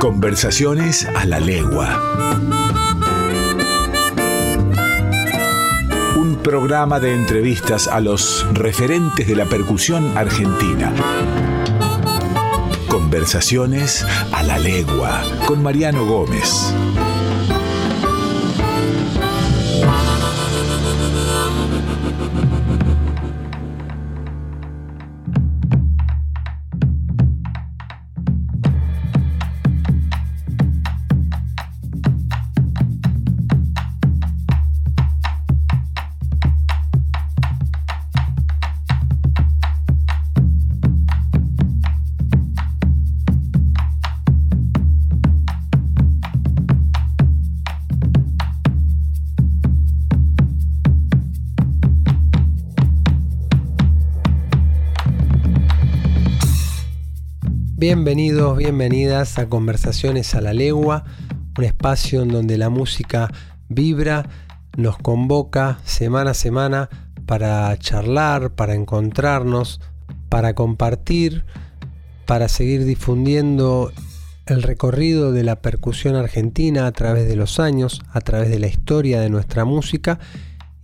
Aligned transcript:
Conversaciones 0.00 1.06
a 1.14 1.26
la 1.26 1.40
legua. 1.40 2.00
Un 6.16 6.36
programa 6.42 6.98
de 7.00 7.14
entrevistas 7.14 7.86
a 7.86 8.00
los 8.00 8.46
referentes 8.54 9.28
de 9.28 9.36
la 9.36 9.44
percusión 9.44 10.16
argentina. 10.16 10.90
Conversaciones 12.88 14.06
a 14.32 14.42
la 14.42 14.58
legua 14.58 15.22
con 15.46 15.62
Mariano 15.62 16.06
Gómez. 16.06 16.74
Bienvenidos, 57.92 58.56
bienvenidas 58.56 59.36
a 59.40 59.48
Conversaciones 59.48 60.36
a 60.36 60.40
la 60.40 60.52
Legua, 60.52 61.02
un 61.58 61.64
espacio 61.64 62.22
en 62.22 62.28
donde 62.28 62.56
la 62.56 62.68
música 62.68 63.32
vibra, 63.68 64.28
nos 64.76 64.96
convoca 64.96 65.80
semana 65.82 66.30
a 66.30 66.34
semana 66.34 66.88
para 67.26 67.76
charlar, 67.80 68.52
para 68.52 68.76
encontrarnos, 68.76 69.80
para 70.28 70.54
compartir, 70.54 71.44
para 72.26 72.46
seguir 72.46 72.84
difundiendo 72.84 73.90
el 74.46 74.62
recorrido 74.62 75.32
de 75.32 75.42
la 75.42 75.60
percusión 75.60 76.14
argentina 76.14 76.86
a 76.86 76.92
través 76.92 77.26
de 77.26 77.34
los 77.34 77.58
años, 77.58 78.02
a 78.12 78.20
través 78.20 78.50
de 78.50 78.60
la 78.60 78.68
historia 78.68 79.20
de 79.20 79.30
nuestra 79.30 79.64
música 79.64 80.20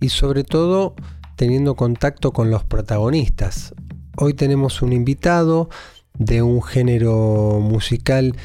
y 0.01 0.09
sobre 0.09 0.43
todo 0.43 0.93
teniendo 1.37 1.75
contacto 1.75 2.33
con 2.33 2.51
los 2.51 2.65
protagonistas. 2.65 3.73
Hoy 4.17 4.33
tenemos 4.33 4.81
un 4.81 4.91
invitado, 4.91 5.69
de 6.17 6.41
un 6.41 6.61
género 6.61 7.59
musical 7.61 8.35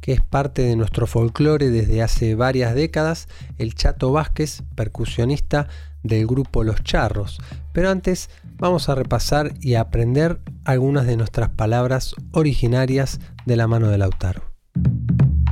que 0.00 0.12
es 0.12 0.20
parte 0.22 0.62
de 0.62 0.76
nuestro 0.76 1.06
folclore 1.06 1.70
desde 1.70 2.02
hace 2.02 2.34
varias 2.34 2.74
décadas, 2.74 3.28
el 3.58 3.74
Chato 3.74 4.12
Vázquez, 4.12 4.62
percusionista 4.74 5.68
del 6.02 6.26
grupo 6.26 6.64
Los 6.64 6.82
Charros. 6.82 7.38
Pero 7.72 7.90
antes 7.90 8.30
vamos 8.56 8.88
a 8.88 8.94
repasar 8.94 9.54
y 9.60 9.74
aprender 9.74 10.40
algunas 10.64 11.06
de 11.06 11.16
nuestras 11.16 11.50
palabras 11.50 12.14
originarias 12.32 13.20
de 13.44 13.56
la 13.56 13.66
mano 13.66 13.88
de 13.88 13.98
Lautaro. 13.98 14.42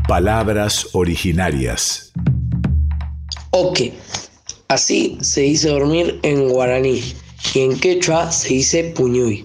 Palabras 0.06 0.88
originarias. 0.92 2.12
Ok, 3.50 3.80
así 4.68 5.18
se 5.20 5.42
dice 5.42 5.68
dormir 5.68 6.18
en 6.22 6.48
guaraní 6.48 7.02
y 7.54 7.60
en 7.60 7.78
quechua 7.78 8.30
se 8.32 8.54
dice 8.54 8.92
puñuy. 8.96 9.44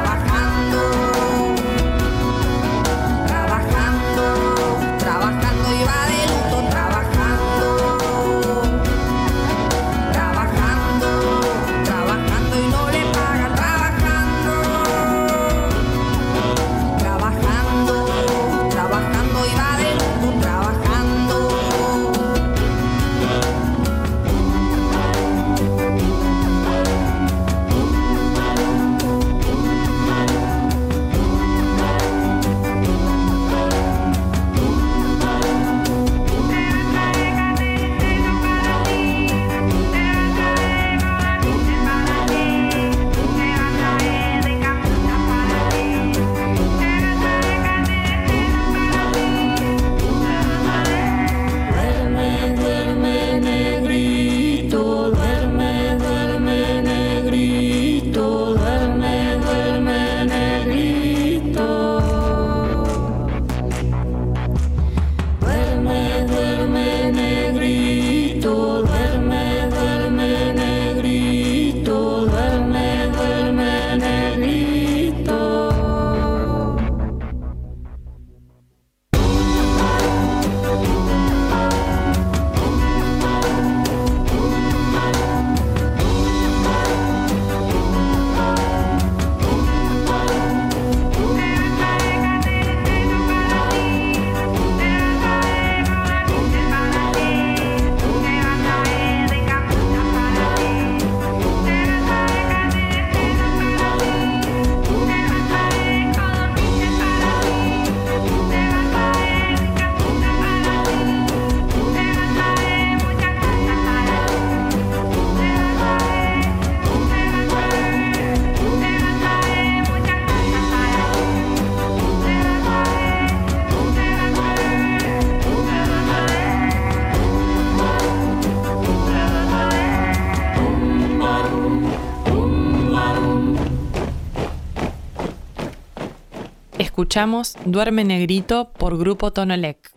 Escuchamos 137.11 137.57
Duerme 137.65 138.05
Negrito 138.05 138.71
por 138.71 138.97
Grupo 138.97 139.33
Tonolec. 139.33 139.91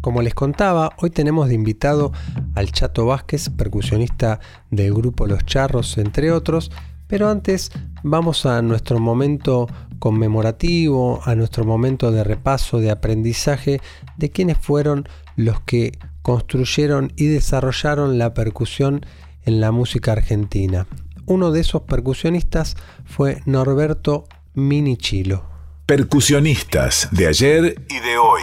Como 0.00 0.22
les 0.22 0.34
contaba, 0.34 0.90
hoy 0.98 1.10
tenemos 1.10 1.48
de 1.48 1.56
invitado 1.56 2.12
al 2.54 2.70
Chato 2.70 3.06
Vázquez, 3.06 3.48
percusionista 3.50 4.38
del 4.70 4.94
grupo 4.94 5.26
Los 5.26 5.44
Charros, 5.46 5.98
entre 5.98 6.30
otros, 6.30 6.70
pero 7.08 7.28
antes 7.28 7.72
vamos 8.04 8.46
a 8.46 8.62
nuestro 8.62 9.00
momento 9.00 9.66
conmemorativo, 9.98 11.22
a 11.24 11.34
nuestro 11.34 11.64
momento 11.64 12.12
de 12.12 12.22
repaso, 12.22 12.78
de 12.78 12.92
aprendizaje 12.92 13.80
de 14.16 14.30
quienes 14.30 14.58
fueron 14.58 15.08
los 15.34 15.60
que 15.62 15.98
construyeron 16.22 17.12
y 17.16 17.26
desarrollaron 17.26 18.16
la 18.16 18.32
percusión 18.32 19.04
en 19.42 19.60
la 19.60 19.72
música 19.72 20.12
argentina. 20.12 20.86
Uno 21.30 21.52
de 21.52 21.60
esos 21.60 21.82
percusionistas 21.82 22.76
fue 23.04 23.40
Norberto 23.46 24.24
Minichilo. 24.54 25.44
Percusionistas 25.86 27.06
de 27.12 27.28
ayer 27.28 27.86
y 27.88 28.00
de 28.00 28.18
hoy. 28.18 28.42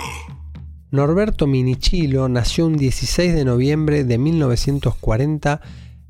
Norberto 0.92 1.48
Minichilo 1.48 2.30
nació 2.30 2.66
un 2.66 2.78
16 2.78 3.36
de 3.36 3.44
noviembre 3.44 4.06
de 4.06 4.18
1940 4.18 5.60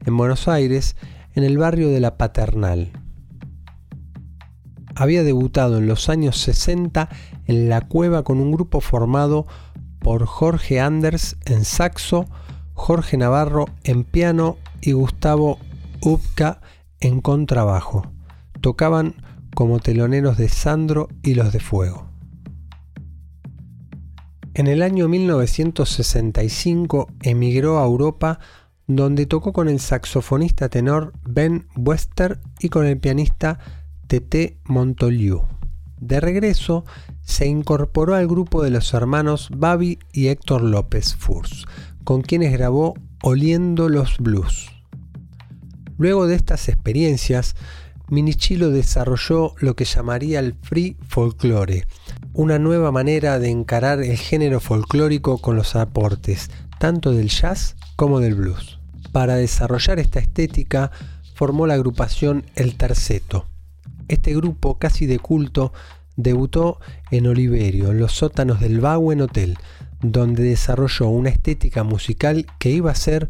en 0.06 0.18
Buenos 0.18 0.48
Aires, 0.48 0.96
en 1.34 1.46
el 1.46 1.58
barrio 1.58 1.90
de 1.90 2.00
La 2.00 2.16
Paternal. 2.16 2.92
Había 4.94 5.24
debutado 5.24 5.80
en 5.80 5.88
los 5.88 6.10
años 6.10 6.38
60 6.38 7.10
en 7.48 7.70
La 7.70 7.82
Cueva 7.82 8.22
con 8.22 8.40
un 8.40 8.52
grupo 8.52 8.82
formado 8.82 9.48
por 9.98 10.28
Jorge 10.28 10.80
Anders 10.80 11.38
en 11.48 11.66
saxo, 11.66 12.28
Jorge 12.76 13.18
Navarro 13.18 13.66
en 13.84 14.04
piano 14.04 14.58
y 14.80 14.92
Gustavo 14.92 15.58
Upka 16.02 16.62
en 17.00 17.22
contrabajo. 17.22 18.12
Tocaban 18.62 19.16
como 19.56 19.80
teloneros 19.80 20.38
de 20.38 20.50
Sandro 20.50 21.10
y 21.24 21.36
los 21.36 21.54
de 21.54 21.60
Fuego. 21.60 22.10
En 24.54 24.68
el 24.68 24.82
año 24.82 25.08
1965 25.08 27.08
emigró 27.22 27.80
a 27.80 27.86
Europa 27.86 28.40
donde 28.88 29.26
tocó 29.26 29.54
con 29.54 29.68
el 29.68 29.80
saxofonista 29.80 30.70
tenor 30.70 31.14
Ben 31.28 31.68
Wester 31.76 32.40
y 32.60 32.70
con 32.70 32.86
el 32.86 32.98
pianista 32.98 33.60
Tete 34.08 34.58
Montoliu. 34.66 35.44
De 36.00 36.20
regreso, 36.20 36.86
se 37.22 37.48
incorporó 37.48 38.16
al 38.16 38.28
grupo 38.28 38.64
de 38.64 38.70
los 38.70 38.94
hermanos 38.94 39.50
Babi 39.56 40.00
y 40.14 40.28
Héctor 40.28 40.64
López 40.64 41.16
Furs, 41.16 41.66
con 42.04 42.22
quienes 42.22 42.54
grabó 42.54 42.94
Oliendo 43.22 43.90
los 43.90 44.18
Blues. 44.18 44.77
Luego 45.98 46.28
de 46.28 46.36
estas 46.36 46.70
experiencias, 46.70 47.56
Minichilo 48.10 48.70
desarrolló 48.70 49.54
lo 49.60 49.76
que 49.76 49.86
llamaría 49.86 50.40
el 50.40 50.54
free 50.54 50.96
folklore, 51.08 51.86
una 52.34 52.58
nueva 52.60 52.92
manera 52.92 53.40
de 53.40 53.50
encarar 53.50 54.02
el 54.02 54.18
género 54.18 54.60
folclórico 54.60 55.40
con 55.40 55.56
los 55.56 55.76
aportes 55.76 56.50
tanto 56.80 57.12
del 57.12 57.30
jazz 57.30 57.76
como 57.96 58.20
del 58.20 58.36
blues. 58.36 58.80
Para 59.12 59.36
desarrollar 59.36 60.00
esta 60.00 60.20
estética 60.20 60.92
formó 61.34 61.68
la 61.68 61.74
agrupación 61.74 62.46
El 62.56 62.76
Terceto. 62.76 63.46
Este 64.08 64.36
grupo 64.36 64.78
casi 64.78 65.06
de 65.06 65.20
culto 65.20 65.74
debutó 66.16 66.80
en 67.12 67.28
Oliverio, 67.28 67.92
en 67.92 68.00
los 68.00 68.14
sótanos 68.14 68.60
del 68.60 68.80
Bowen 68.80 69.22
Hotel, 69.22 69.58
donde 70.02 70.44
desarrolló 70.44 71.08
una 71.10 71.30
estética 71.30 71.84
musical 71.84 72.46
que 72.60 72.70
iba 72.70 72.92
a 72.92 72.96
ser 72.96 73.30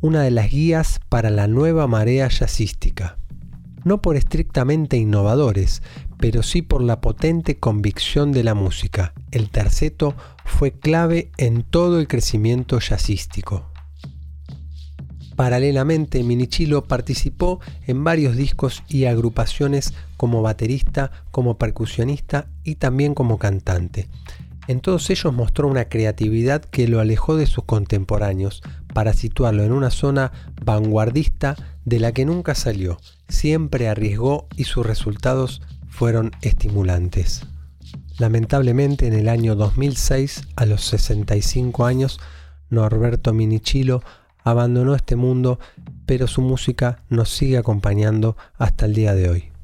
una 0.00 0.22
de 0.22 0.30
las 0.30 0.50
guías 0.50 1.00
para 1.08 1.30
la 1.30 1.46
nueva 1.46 1.86
marea 1.86 2.28
jazzística 2.28 3.18
no 3.86 4.02
por 4.02 4.16
estrictamente 4.16 4.96
innovadores, 4.96 5.80
pero 6.18 6.42
sí 6.42 6.60
por 6.60 6.82
la 6.82 7.00
potente 7.00 7.60
convicción 7.60 8.32
de 8.32 8.42
la 8.42 8.54
música. 8.54 9.14
El 9.30 9.48
terceto 9.48 10.16
fue 10.44 10.72
clave 10.72 11.30
en 11.38 11.62
todo 11.62 12.00
el 12.00 12.08
crecimiento 12.08 12.80
jazzístico. 12.80 13.70
Paralelamente, 15.36 16.24
Minichilo 16.24 16.82
participó 16.88 17.60
en 17.86 18.02
varios 18.02 18.36
discos 18.36 18.82
y 18.88 19.04
agrupaciones 19.04 19.94
como 20.16 20.42
baterista, 20.42 21.12
como 21.30 21.56
percusionista 21.56 22.48
y 22.64 22.76
también 22.76 23.14
como 23.14 23.38
cantante. 23.38 24.08
En 24.66 24.80
todos 24.80 25.10
ellos 25.10 25.32
mostró 25.32 25.68
una 25.68 25.84
creatividad 25.84 26.64
que 26.64 26.88
lo 26.88 26.98
alejó 26.98 27.36
de 27.36 27.46
sus 27.46 27.62
contemporáneos 27.62 28.62
para 28.96 29.12
situarlo 29.12 29.62
en 29.62 29.72
una 29.72 29.90
zona 29.90 30.32
vanguardista 30.64 31.54
de 31.84 32.00
la 32.00 32.12
que 32.12 32.24
nunca 32.24 32.54
salió, 32.54 32.96
siempre 33.28 33.90
arriesgó 33.90 34.48
y 34.56 34.64
sus 34.64 34.86
resultados 34.86 35.60
fueron 35.86 36.30
estimulantes. 36.40 37.42
Lamentablemente 38.18 39.06
en 39.06 39.12
el 39.12 39.28
año 39.28 39.54
2006, 39.54 40.48
a 40.56 40.64
los 40.64 40.82
65 40.86 41.84
años, 41.84 42.20
Norberto 42.70 43.34
Minichilo 43.34 44.02
abandonó 44.42 44.94
este 44.94 45.14
mundo, 45.14 45.60
pero 46.06 46.26
su 46.26 46.40
música 46.40 47.02
nos 47.10 47.28
sigue 47.28 47.58
acompañando 47.58 48.38
hasta 48.56 48.86
el 48.86 48.94
día 48.94 49.14
de 49.14 49.28
hoy. 49.28 49.55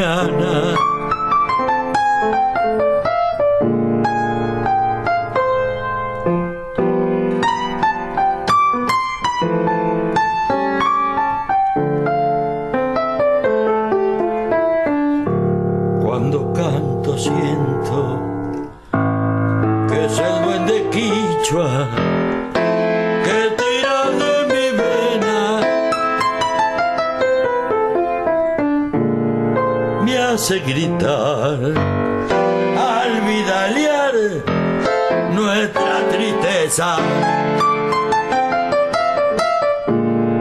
Hace 0.00 1.01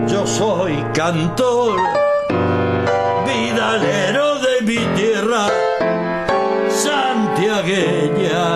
Yo 0.08 0.26
soy 0.26 0.82
cantor, 0.94 1.78
vidalero 3.26 4.40
tierra 4.96 5.50
santiagueña. 6.70 8.56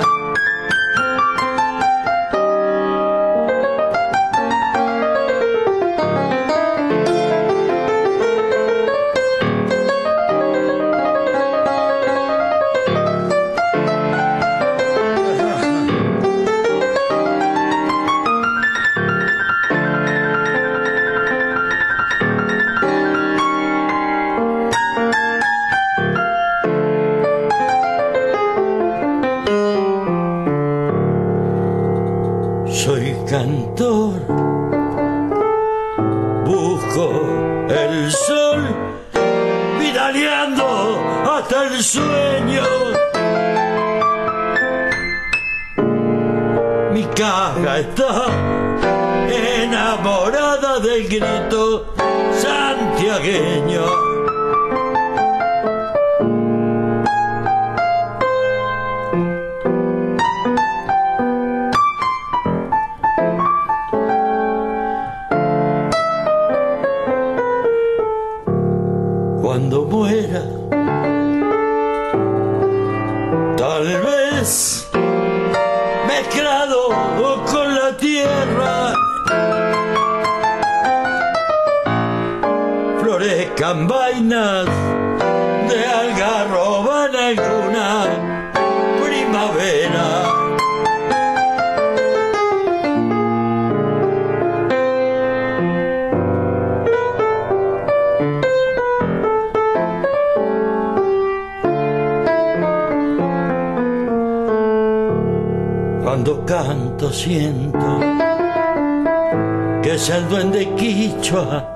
Grito 51.20 51.86
santiagueño. 52.32 54.15
Vainas 83.74 84.68
de 85.68 85.86
algarroba 85.88 87.08
en 87.08 87.16
alguna 87.16 88.06
primavera. 89.04 90.08
Cuando 106.04 106.46
canto 106.46 107.12
siento 107.12 108.00
que 109.82 109.96
es 109.96 110.10
el 110.10 110.30
duende 110.30 110.70
quichua 110.76 111.75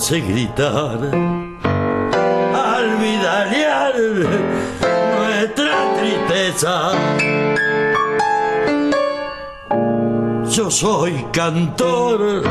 hace 0.00 0.20
gritar 0.20 0.98
al 2.54 2.86
vidalear 3.02 3.94
nuestra 5.14 5.74
tristeza. 5.98 6.92
Yo 10.50 10.70
soy 10.70 11.26
cantor, 11.32 12.42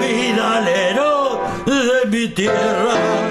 vidalero 0.00 1.42
de 1.64 2.08
mi 2.10 2.26
tierra 2.34 3.27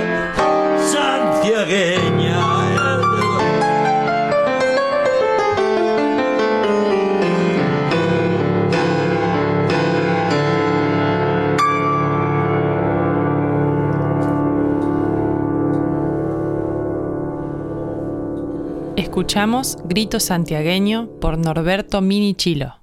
Escuchamos 18.98 19.77
Grito 19.86 20.20
Santiagueño 20.20 21.08
por 21.22 21.38
Norberto 21.38 22.01
Minichilo. 22.01 22.77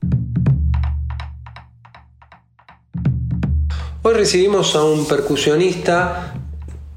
Hoy 4.03 4.15
recibimos 4.15 4.77
a 4.77 4.85
un 4.85 5.09
percusionista 5.09 6.35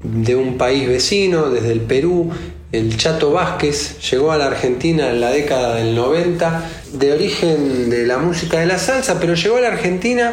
de 0.04 0.36
un 0.36 0.56
país 0.56 0.86
vecino, 0.86 1.50
desde 1.50 1.72
el 1.72 1.80
Perú, 1.80 2.30
el 2.70 2.96
Chato 2.96 3.32
Vázquez, 3.32 3.98
llegó 4.08 4.30
a 4.30 4.38
la 4.38 4.46
Argentina 4.46 5.10
en 5.10 5.20
la 5.20 5.30
década 5.30 5.74
del 5.74 5.96
90, 5.96 6.70
de 6.92 7.12
origen 7.12 7.90
de 7.90 8.06
la 8.06 8.18
música 8.18 8.60
de 8.60 8.66
la 8.66 8.78
salsa, 8.78 9.18
pero 9.18 9.34
llegó 9.34 9.56
a 9.56 9.62
la 9.62 9.68
Argentina 9.68 10.32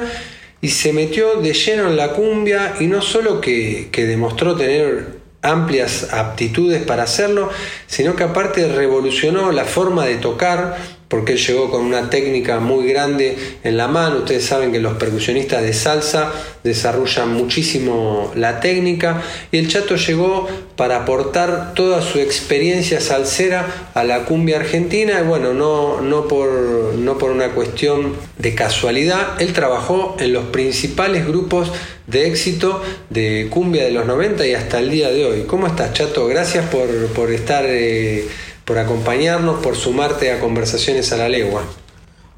y 0.61 0.69
se 0.69 0.93
metió 0.93 1.41
de 1.41 1.53
lleno 1.53 1.89
en 1.89 1.97
la 1.97 2.13
cumbia 2.13 2.75
y 2.79 2.85
no 2.85 3.01
solo 3.01 3.41
que, 3.41 3.89
que 3.91 4.05
demostró 4.05 4.55
tener 4.55 5.14
amplias 5.45 6.13
aptitudes 6.13 6.83
para 6.83 7.03
hacerlo, 7.03 7.49
sino 7.87 8.15
que 8.15 8.23
aparte 8.23 8.67
revolucionó 8.67 9.51
la 9.51 9.65
forma 9.65 10.05
de 10.05 10.15
tocar, 10.15 10.77
porque 11.15 11.31
él 11.31 11.39
llegó 11.39 11.71
con 11.71 11.85
una 11.85 12.09
técnica 12.09 12.59
muy 12.59 12.89
grande 12.89 13.37
en 13.63 13.77
la 13.77 13.87
mano. 13.87 14.17
Ustedes 14.17 14.43
saben 14.43 14.73
que 14.73 14.81
los 14.81 14.97
percusionistas 14.97 15.63
de 15.63 15.71
salsa 15.71 16.33
desarrollan 16.61 17.31
muchísimo 17.31 18.33
la 18.35 18.59
técnica 18.59 19.21
y 19.49 19.59
el 19.59 19.69
Chato 19.69 19.95
llegó 19.95 20.45
para 20.75 20.97
aportar 21.03 21.73
toda 21.73 22.01
su 22.01 22.19
experiencia 22.19 22.99
salsera 22.99 23.91
a 23.93 24.03
la 24.03 24.25
cumbia 24.25 24.57
argentina 24.57 25.21
y 25.21 25.23
bueno, 25.23 25.53
no, 25.53 26.01
no, 26.01 26.27
por, 26.27 26.49
no 26.95 27.17
por 27.17 27.31
una 27.31 27.51
cuestión 27.51 28.13
de 28.37 28.53
casualidad, 28.53 29.41
él 29.41 29.53
trabajó 29.53 30.17
en 30.19 30.33
los 30.33 30.43
principales 30.47 31.25
grupos 31.25 31.71
de 32.07 32.27
éxito 32.27 32.83
de 33.09 33.47
cumbia 33.49 33.85
de 33.85 33.91
los 33.91 34.05
90 34.05 34.45
y 34.45 34.53
hasta 34.53 34.79
el 34.79 34.89
día 34.89 35.09
de 35.11 35.23
hoy. 35.23 35.43
¿Cómo 35.47 35.65
estás, 35.67 35.93
Chato? 35.93 36.27
Gracias 36.27 36.65
por, 36.65 36.89
por 37.13 37.31
estar... 37.31 37.63
Eh, 37.65 38.27
por 38.65 38.79
acompañarnos, 38.79 39.61
por 39.61 39.75
sumarte 39.75 40.31
a 40.31 40.39
Conversaciones 40.39 41.11
a 41.11 41.17
la 41.17 41.29
Legua. 41.29 41.63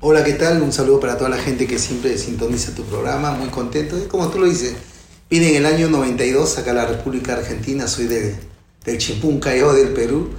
Hola, 0.02 0.26
¿qué 0.26 0.34
tal? 0.34 0.62
Un 0.62 0.74
saludo 0.74 1.00
para 1.00 1.18
toda 1.18 1.30
la 1.30 1.38
gente 1.38 1.68
que 1.68 1.80
siempre 1.80 2.18
sintoniza 2.18 2.76
tu 2.76 2.84
programa, 2.84 3.32
muy 3.32 3.48
contento. 3.48 3.98
Como 4.10 4.28
tú 4.28 4.40
lo 4.40 4.46
dices, 4.46 4.74
vine 5.30 5.52
en 5.52 5.56
el 5.56 5.66
año 5.66 5.90
92 5.90 6.58
acá 6.58 6.72
a 6.72 6.74
la 6.74 6.86
República 6.86 7.34
Argentina, 7.34 7.88
soy 7.88 8.08
de, 8.08 8.36
del 8.84 8.98
Chimpuncayo 8.98 9.72
del 9.72 9.90
Perú, 9.90 10.32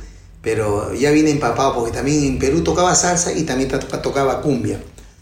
pero 0.42 0.92
ya 0.92 1.10
vine 1.10 1.30
empapado 1.30 1.74
porque 1.74 1.90
también 1.90 2.22
en 2.24 2.38
Perú 2.38 2.60
tocaba 2.62 2.94
salsa 2.94 3.32
y 3.32 3.44
también 3.44 3.70
tocaba 3.70 4.42
cumbia. 4.42 4.78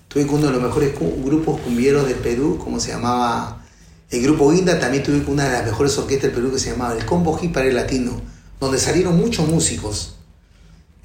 Tuve 0.08 0.26
con 0.26 0.38
uno 0.38 0.48
de 0.48 0.52
los 0.54 0.62
mejores 0.62 0.92
grupos 1.24 1.60
cumbieros 1.60 2.08
del 2.08 2.16
Perú, 2.16 2.58
como 2.58 2.80
se 2.80 2.90
llamaba 2.90 3.64
el 4.10 4.20
Grupo 4.20 4.50
Guinda, 4.50 4.80
también 4.80 5.04
tuve 5.04 5.22
con 5.22 5.34
una 5.34 5.44
de 5.44 5.52
las 5.52 5.64
mejores 5.64 5.96
orquestas 5.96 6.32
del 6.32 6.32
Perú 6.32 6.52
que 6.52 6.58
se 6.58 6.72
llamaba 6.72 6.94
el 6.94 7.06
Combo 7.06 7.38
Hipare 7.40 7.72
Latino, 7.72 8.20
donde 8.58 8.78
salieron 8.78 9.16
muchos 9.16 9.46
músicos 9.48 10.15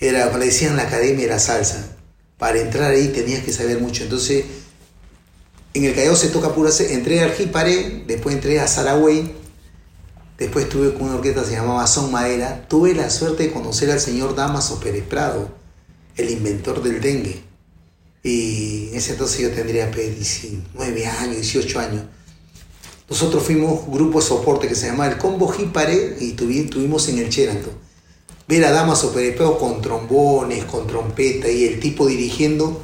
era, 0.02 0.36
le 0.36 0.46
decían 0.46 0.76
la 0.76 0.84
academia 0.84 1.26
de 1.26 1.32
la 1.32 1.40
salsa. 1.40 1.96
Para 2.38 2.60
entrar 2.60 2.92
ahí 2.92 3.10
tenías 3.10 3.44
que 3.44 3.54
saber 3.54 3.80
mucho. 3.80 4.04
Entonces, 4.04 4.46
en 5.76 5.86
el 5.86 5.94
Callao 5.94 6.16
se 6.16 6.30
toca 6.30 6.54
pura 6.56 6.72
Entré 6.90 7.22
a 7.22 7.26
Arjípare, 7.26 8.04
después 8.08 8.36
entré 8.36 8.60
a 8.60 8.68
Saragüey, 8.68 9.32
después 10.40 10.66
estuve 10.66 10.94
con 10.96 11.04
una 11.04 11.16
orquesta 11.16 11.42
que 11.42 11.50
se 11.50 11.54
llamaba 11.54 11.86
Son 11.86 12.12
Madera. 12.12 12.66
Tuve 12.68 12.96
la 12.96 13.12
suerte 13.12 13.44
de 13.44 13.52
conocer 13.52 13.92
al 13.92 14.00
señor 14.00 14.36
Damaso 14.36 14.80
Pérez 14.80 15.06
Prado, 15.08 15.54
el 16.18 16.32
inventor 16.32 16.82
del 16.82 17.00
dengue. 17.00 17.44
Y 18.24 18.90
en 18.90 18.96
ese 18.96 19.14
entonces 19.14 19.40
yo 19.40 19.52
tendría 19.52 19.86
19 19.88 21.06
años, 21.06 21.36
18 21.36 21.80
años. 21.80 22.04
Nosotros 23.08 23.44
fuimos 23.44 23.86
grupo 23.88 24.20
de 24.20 24.26
soporte 24.26 24.68
que 24.68 24.76
se 24.76 24.88
llamaba 24.88 25.12
el 25.12 25.20
Combo 25.20 25.48
Jipare 25.48 26.18
y 26.20 26.32
tuvimos 26.32 27.08
en 27.08 27.20
el 27.20 27.30
Cheranto 27.30 27.72
ver 28.52 28.66
a 28.66 28.72
Damaso 28.72 29.14
Perepeo 29.14 29.58
con 29.58 29.82
trombones, 29.82 30.66
con 30.66 30.86
trompeta 30.86 31.50
y 31.50 31.64
el 31.64 31.80
tipo 31.80 32.06
dirigiendo 32.06 32.84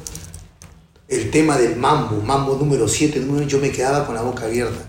el 1.08 1.30
tema 1.30 1.58
del 1.58 1.76
mambo, 1.76 2.22
mambo 2.22 2.56
número 2.56 2.88
7, 2.88 3.22
yo 3.46 3.58
me 3.58 3.70
quedaba 3.70 4.06
con 4.06 4.14
la 4.14 4.22
boca 4.22 4.46
abierta. 4.46 4.88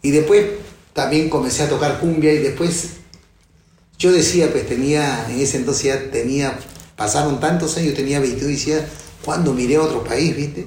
Y 0.00 0.12
después 0.12 0.46
también 0.94 1.28
comencé 1.28 1.64
a 1.64 1.68
tocar 1.68 2.00
cumbia 2.00 2.32
y 2.32 2.38
después 2.38 2.94
yo 3.98 4.12
decía, 4.12 4.50
pues 4.50 4.66
tenía, 4.66 5.26
en 5.28 5.40
ese 5.40 5.58
entonces 5.58 5.84
ya 5.84 6.10
tenía, 6.10 6.58
pasaron 6.96 7.38
tantos 7.38 7.76
años, 7.76 7.92
tenía 7.92 8.18
22 8.18 8.50
y 8.50 8.54
decía, 8.54 8.88
¿cuándo 9.22 9.52
miré 9.52 9.76
a 9.76 9.82
otro 9.82 10.04
país, 10.04 10.34
viste? 10.34 10.66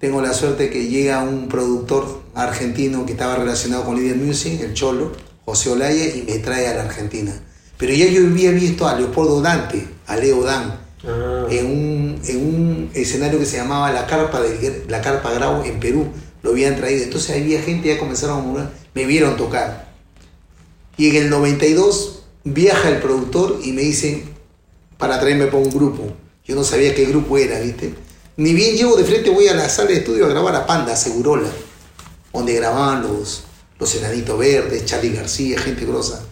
tengo 0.00 0.20
la 0.20 0.34
suerte 0.34 0.68
que 0.68 0.88
llega 0.88 1.22
un 1.22 1.48
productor 1.48 2.24
argentino 2.34 3.06
que 3.06 3.12
estaba 3.12 3.36
relacionado 3.36 3.84
con 3.84 3.96
Lidia 3.96 4.16
Music, 4.16 4.60
el 4.60 4.74
Cholo, 4.74 5.12
José 5.44 5.70
Olaya, 5.70 6.06
y 6.06 6.24
me 6.28 6.40
trae 6.40 6.66
a 6.66 6.74
la 6.74 6.82
Argentina. 6.82 7.32
Pero 7.78 7.92
ya 7.92 8.06
yo 8.06 8.26
había 8.26 8.50
visto 8.52 8.86
a 8.86 8.94
Leopoldo 8.98 9.40
Dante, 9.40 9.86
a 10.06 10.16
Leo 10.16 10.42
Dan, 10.42 10.84
Ah. 11.06 11.46
en, 11.50 11.66
un, 11.66 12.20
en 12.26 12.36
un 12.38 12.90
escenario 12.94 13.38
que 13.38 13.44
se 13.46 13.58
llamaba 13.58 13.92
La 13.92 14.06
Carpa, 14.06 14.40
de, 14.40 14.84
la 14.88 15.02
Carpa 15.02 15.32
Grau 15.32 15.62
en 15.64 15.78
Perú. 15.78 16.06
Lo 16.42 16.50
habían 16.50 16.76
traído. 16.76 17.04
Entonces 17.04 17.36
había 17.36 17.60
gente, 17.60 17.88
ya 17.88 17.98
comenzaron 17.98 18.38
a 18.38 18.42
murmurar, 18.42 18.70
me 18.94 19.04
vieron 19.04 19.36
tocar. 19.36 19.92
Y 20.96 21.10
en 21.10 21.16
el 21.16 21.30
92 21.30 22.22
viaja 22.44 22.88
el 22.88 22.98
productor 22.98 23.60
y 23.62 23.72
me 23.72 23.82
dice, 23.82 24.24
para 24.98 25.20
traerme 25.20 25.46
para 25.46 25.58
un 25.58 25.70
grupo. 25.70 26.12
Yo 26.46 26.54
no 26.54 26.64
sabía 26.64 26.94
qué 26.94 27.06
grupo 27.06 27.38
era, 27.38 27.58
¿viste? 27.60 27.94
Ni 28.36 28.52
bien 28.52 28.76
llego 28.76 28.96
de 28.96 29.04
frente, 29.04 29.30
voy 29.30 29.48
a 29.48 29.54
la 29.54 29.68
sala 29.68 29.90
de 29.90 29.98
estudio 29.98 30.26
a 30.26 30.28
grabar 30.28 30.54
a 30.56 30.66
Panda, 30.66 30.96
Segurola, 30.96 31.48
donde 32.32 32.54
grababan 32.54 33.02
los, 33.02 33.44
los 33.78 33.94
Enanitos 33.94 34.38
Verdes, 34.38 34.84
Charlie 34.84 35.12
García, 35.12 35.58
gente 35.58 35.84
grosa. 35.86 36.23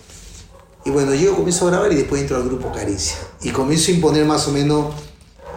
Y 0.84 0.90
bueno, 0.90 1.14
yo 1.14 1.34
comienzo 1.36 1.66
a 1.66 1.70
grabar 1.70 1.92
y 1.92 1.96
después 1.96 2.20
entro 2.22 2.36
al 2.36 2.44
grupo 2.44 2.72
Caricia. 2.72 3.16
Y 3.42 3.50
comienzo 3.50 3.90
a 3.90 3.94
imponer 3.94 4.24
más 4.24 4.46
o 4.48 4.52
menos 4.52 4.94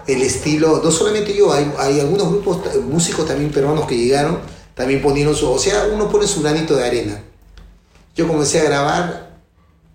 el 0.07 0.21
estilo, 0.21 0.81
no 0.83 0.91
solamente 0.91 1.33
yo, 1.35 1.51
hay, 1.51 1.71
hay 1.79 1.99
algunos 1.99 2.29
grupos, 2.29 2.63
t- 2.63 2.77
músicos 2.79 3.25
también 3.25 3.51
peruanos 3.51 3.87
que 3.87 3.97
llegaron, 3.97 4.37
también 4.75 5.01
ponieron 5.01 5.33
su, 5.35 5.49
o 5.49 5.57
sea, 5.57 5.87
uno 5.91 6.07
pone 6.09 6.27
su 6.27 6.43
granito 6.43 6.75
de 6.75 6.85
arena. 6.85 7.23
Yo 8.15 8.27
comencé 8.27 8.59
a 8.61 8.65
grabar, 8.65 9.39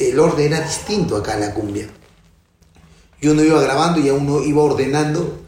el 0.00 0.18
orden 0.18 0.52
era 0.52 0.60
distinto 0.66 1.16
acá 1.16 1.34
en 1.34 1.40
la 1.40 1.54
cumbia. 1.54 1.88
Yo 3.20 3.32
uno 3.32 3.45
iba 3.45 3.60
grabando 3.62 4.00
y 4.00 4.08
a 4.08 4.14
uno 4.14 4.43
iba 4.43 4.62
ordenando 4.62 5.38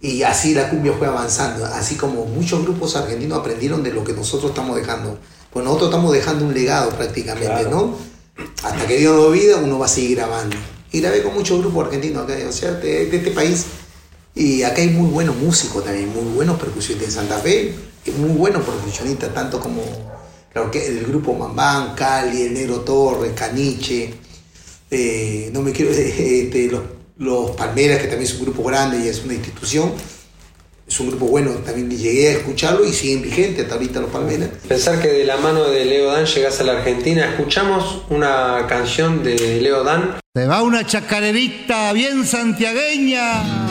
y 0.00 0.22
así 0.22 0.54
la 0.54 0.70
cumbia 0.70 0.92
fue 0.92 1.08
avanzando, 1.08 1.64
así 1.64 1.96
como 1.96 2.26
muchos 2.26 2.62
grupos 2.62 2.94
argentinos 2.94 3.38
aprendieron 3.38 3.82
de 3.82 3.92
lo 3.92 4.04
que 4.04 4.12
nosotros 4.12 4.50
estamos 4.50 4.76
dejando. 4.76 5.18
Pues 5.52 5.64
nosotros 5.64 5.88
estamos 5.90 6.12
dejando 6.12 6.44
un 6.44 6.54
legado 6.54 6.90
prácticamente, 6.90 7.46
Claro. 7.48 7.70
¿no? 7.70 8.15
Hasta 8.62 8.86
que 8.86 8.96
Dios 8.98 9.16
nos 9.16 9.32
vida, 9.32 9.56
uno 9.56 9.78
va 9.78 9.86
a 9.86 9.88
seguir 9.88 10.16
grabando. 10.16 10.56
Y 10.92 11.00
grabé 11.00 11.22
con 11.22 11.34
muchos 11.34 11.60
grupos 11.60 11.86
argentinos 11.86 12.24
acá, 12.24 12.34
de, 12.34 13.16
este 13.16 13.30
país. 13.30 13.66
Y 14.34 14.62
acá 14.62 14.82
hay 14.82 14.90
muy 14.90 15.10
buenos 15.10 15.36
músicos 15.36 15.84
también, 15.84 16.08
muy 16.12 16.34
buenos 16.34 16.58
percusionistas. 16.58 17.08
En 17.08 17.14
Santa 17.14 17.38
Fe, 17.38 17.74
muy 18.18 18.30
buenos 18.30 18.64
percusionistas, 18.64 19.32
tanto 19.34 19.60
como 19.60 19.82
el 20.54 21.06
grupo 21.06 21.34
Mambán, 21.34 21.94
Cali, 21.94 22.42
el 22.42 22.54
Negro 22.54 22.80
Torres, 22.80 23.32
Caniche, 23.34 24.14
eh, 24.90 25.50
no 25.52 25.62
me 25.62 25.72
quiero, 25.72 25.90
este, 25.92 26.68
los, 26.70 26.82
los 27.18 27.50
Palmeras, 27.52 27.98
que 27.98 28.08
también 28.08 28.30
es 28.30 28.38
un 28.38 28.46
grupo 28.46 28.62
grande 28.64 29.04
y 29.04 29.08
es 29.08 29.24
una 29.24 29.34
institución. 29.34 29.92
Es 30.88 31.00
un 31.00 31.08
grupo 31.08 31.26
bueno, 31.26 31.50
también 31.64 31.90
llegué 31.90 32.28
a 32.28 32.32
escucharlo 32.32 32.84
y 32.86 32.92
siguen 32.92 33.22
vigentes 33.22 33.64
hasta 33.64 33.74
ahorita 33.74 34.00
los 34.00 34.10
Palmeras. 34.10 34.50
Pensar 34.68 35.02
que 35.02 35.08
de 35.08 35.24
la 35.24 35.36
mano 35.36 35.64
de 35.64 35.84
Leo 35.84 36.12
Dan 36.12 36.26
llegás 36.26 36.60
a 36.60 36.64
la 36.64 36.72
Argentina, 36.78 37.28
escuchamos 37.28 38.02
una 38.08 38.66
canción 38.68 39.24
de 39.24 39.60
Leo 39.60 39.82
Dan. 39.82 40.20
Se 40.32 40.46
va 40.46 40.62
una 40.62 40.86
chacarerita 40.86 41.92
bien 41.92 42.24
santiagueña. 42.24 43.65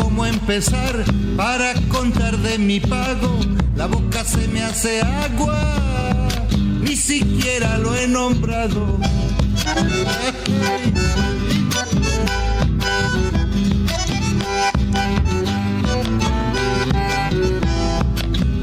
Cómo 0.00 0.24
empezar 0.24 1.04
para 1.36 1.74
contar 1.88 2.36
de 2.38 2.58
mi 2.58 2.80
pago. 2.80 3.38
La 3.76 3.86
boca 3.86 4.24
se 4.24 4.48
me 4.48 4.62
hace 4.62 5.00
agua, 5.00 6.28
ni 6.80 6.96
siquiera 6.96 7.78
lo 7.78 7.94
he 7.94 8.06
nombrado. 8.08 8.98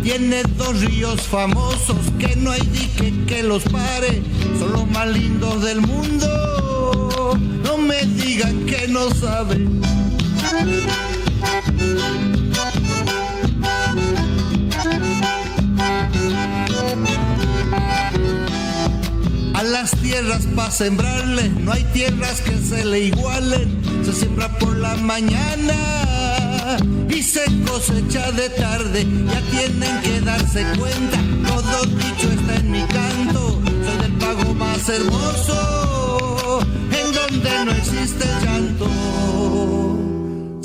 Tiene 0.04 0.44
dos 0.58 0.82
ríos 0.82 1.22
famosos 1.22 1.98
que 2.18 2.36
no 2.36 2.52
hay 2.52 2.62
dique 2.62 3.14
que 3.28 3.44
los 3.44 3.64
pare, 3.64 4.22
son 4.58 4.72
los 4.72 4.88
más 4.88 5.08
lindos 5.08 5.64
del 5.64 5.82
mundo. 5.82 7.38
No 7.64 7.78
me 7.78 8.02
digan 8.04 8.66
que 8.66 8.88
no 8.88 9.10
saben. 9.12 9.82
A 19.54 19.64
las 19.64 19.92
tierras 19.92 20.46
para 20.56 20.72
sembrarle, 20.72 21.50
no 21.50 21.72
hay 21.72 21.84
tierras 21.86 22.42
que 22.42 22.58
se 22.58 22.86
le 22.86 23.00
igualen. 23.06 23.82
Se 24.06 24.14
siembra 24.14 24.50
por 24.60 24.78
la 24.78 24.96
mañana 24.96 26.78
y 27.10 27.22
se 27.24 27.44
cosecha 27.68 28.32
de 28.32 28.50
tarde. 28.50 29.06
Ya 29.26 29.42
tienen 29.52 30.02
que 30.02 30.22
darse 30.22 30.66
cuenta, 30.78 31.20
todo 31.48 31.86
dicho 31.86 32.32
está 32.32 32.56
en 32.58 32.72
mi 32.72 32.84
canto. 32.84 33.67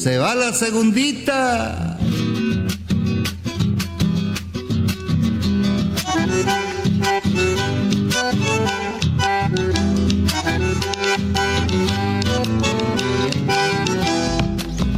Se 0.02 0.18
va 0.18 0.34
la 0.34 0.52
segundita. 0.52 1.96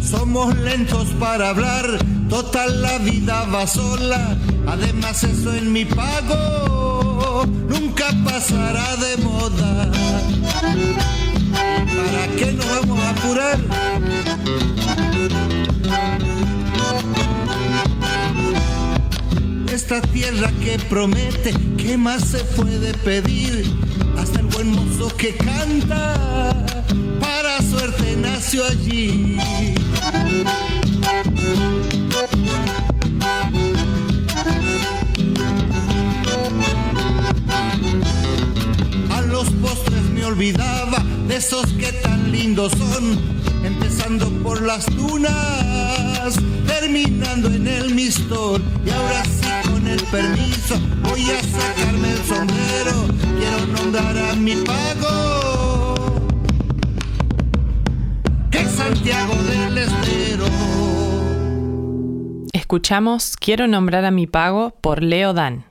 Somos 0.00 0.56
lentos 0.60 1.08
para 1.20 1.50
hablar, 1.50 1.98
total 2.30 2.80
la 2.80 2.96
vida 2.96 3.44
va 3.52 3.66
sola. 3.66 4.38
Además 4.66 5.22
eso 5.22 5.52
en 5.52 5.70
mi 5.70 5.84
pago 5.84 7.44
nunca 7.68 8.06
pasará 8.24 8.96
de 8.96 9.22
moda. 9.22 9.90
¿Para 11.96 12.26
qué 12.37 12.52
nos 12.52 12.66
vamos 12.66 13.00
a 13.00 13.11
apurar? 13.11 13.59
Esta 19.72 20.00
tierra 20.00 20.50
que 20.62 20.78
promete, 20.88 21.54
¿qué 21.76 21.96
más 21.96 22.24
se 22.24 22.38
puede 22.38 22.94
pedir? 22.94 23.64
Hasta 24.18 24.40
el 24.40 24.46
buen 24.46 24.70
mozo 24.70 25.14
que 25.16 25.35
canta, 25.37 26.64
para 27.20 27.61
suerte 27.62 28.16
nació 28.16 28.64
allí. 28.64 29.37
A 39.11 39.20
los 39.22 39.50
postres 39.50 40.02
me 40.12 40.24
olvidaba 40.24 41.03
de 41.28 41.37
esos 41.37 41.66
que 41.74 41.92
tan 41.92 42.30
lindos 42.30 42.72
son, 42.72 43.18
empezando 43.64 44.28
por 44.42 44.60
las 44.62 44.84
dunas, 44.96 46.34
terminando 46.66 47.48
en 47.48 47.66
el 47.66 47.94
mistol. 47.94 48.62
Y 48.84 48.90
ahora 48.90 49.24
sí, 49.24 49.70
con 49.70 49.87
el 49.87 50.02
permiso, 50.04 50.78
voy 51.02 51.22
a 51.30 51.42
sacarme 51.42 52.12
el 52.12 52.24
sombrero. 52.24 53.08
Quiero 53.38 53.66
nombrar 53.66 54.16
a 54.18 54.34
mi 54.34 54.56
pago, 54.56 55.94
que 58.50 58.58
es 58.60 58.70
Santiago 58.70 59.34
del 59.44 59.78
Estero. 59.78 60.46
Escuchamos 62.52 63.37
Quiero 63.37 63.66
nombrar 63.66 64.04
a 64.04 64.10
mi 64.10 64.26
pago 64.26 64.74
por 64.80 65.02
Leo 65.02 65.32
Dan. 65.32 65.64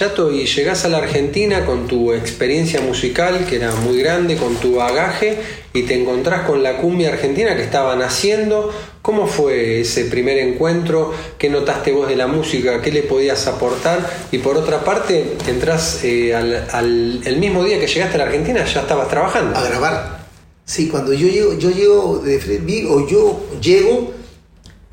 Y 0.00 0.46
llegás 0.46 0.86
a 0.86 0.88
la 0.88 0.96
Argentina 0.96 1.66
con 1.66 1.86
tu 1.86 2.14
experiencia 2.14 2.80
musical, 2.80 3.44
que 3.46 3.56
era 3.56 3.70
muy 3.72 3.98
grande, 3.98 4.36
con 4.36 4.56
tu 4.56 4.76
bagaje, 4.76 5.36
y 5.74 5.82
te 5.82 6.00
encontrás 6.00 6.46
con 6.46 6.62
la 6.62 6.78
cumbia 6.78 7.10
argentina 7.10 7.54
que 7.54 7.62
estaba 7.62 7.94
naciendo. 7.96 8.72
¿Cómo 9.02 9.26
fue 9.26 9.82
ese 9.82 10.06
primer 10.06 10.38
encuentro? 10.38 11.12
¿Qué 11.36 11.50
notaste 11.50 11.92
vos 11.92 12.08
de 12.08 12.16
la 12.16 12.26
música? 12.26 12.80
¿Qué 12.80 12.92
le 12.92 13.02
podías 13.02 13.46
aportar? 13.46 14.08
Y 14.32 14.38
por 14.38 14.56
otra 14.56 14.82
parte, 14.84 15.36
entrás 15.46 16.02
eh, 16.02 16.34
al, 16.34 17.20
el 17.22 17.36
mismo 17.36 17.62
día 17.62 17.78
que 17.78 17.86
llegaste 17.86 18.14
a 18.14 18.18
la 18.18 18.24
Argentina, 18.24 18.64
ya 18.64 18.80
estabas 18.80 19.08
trabajando. 19.08 19.54
a 19.54 19.62
grabar. 19.62 20.26
Sí, 20.64 20.88
cuando 20.88 21.12
yo 21.12 21.28
llego, 21.28 21.58
yo 21.58 21.70
llego 21.70 22.18
de 22.20 22.86
o 22.88 23.06
yo 23.06 23.40
llego 23.60 24.14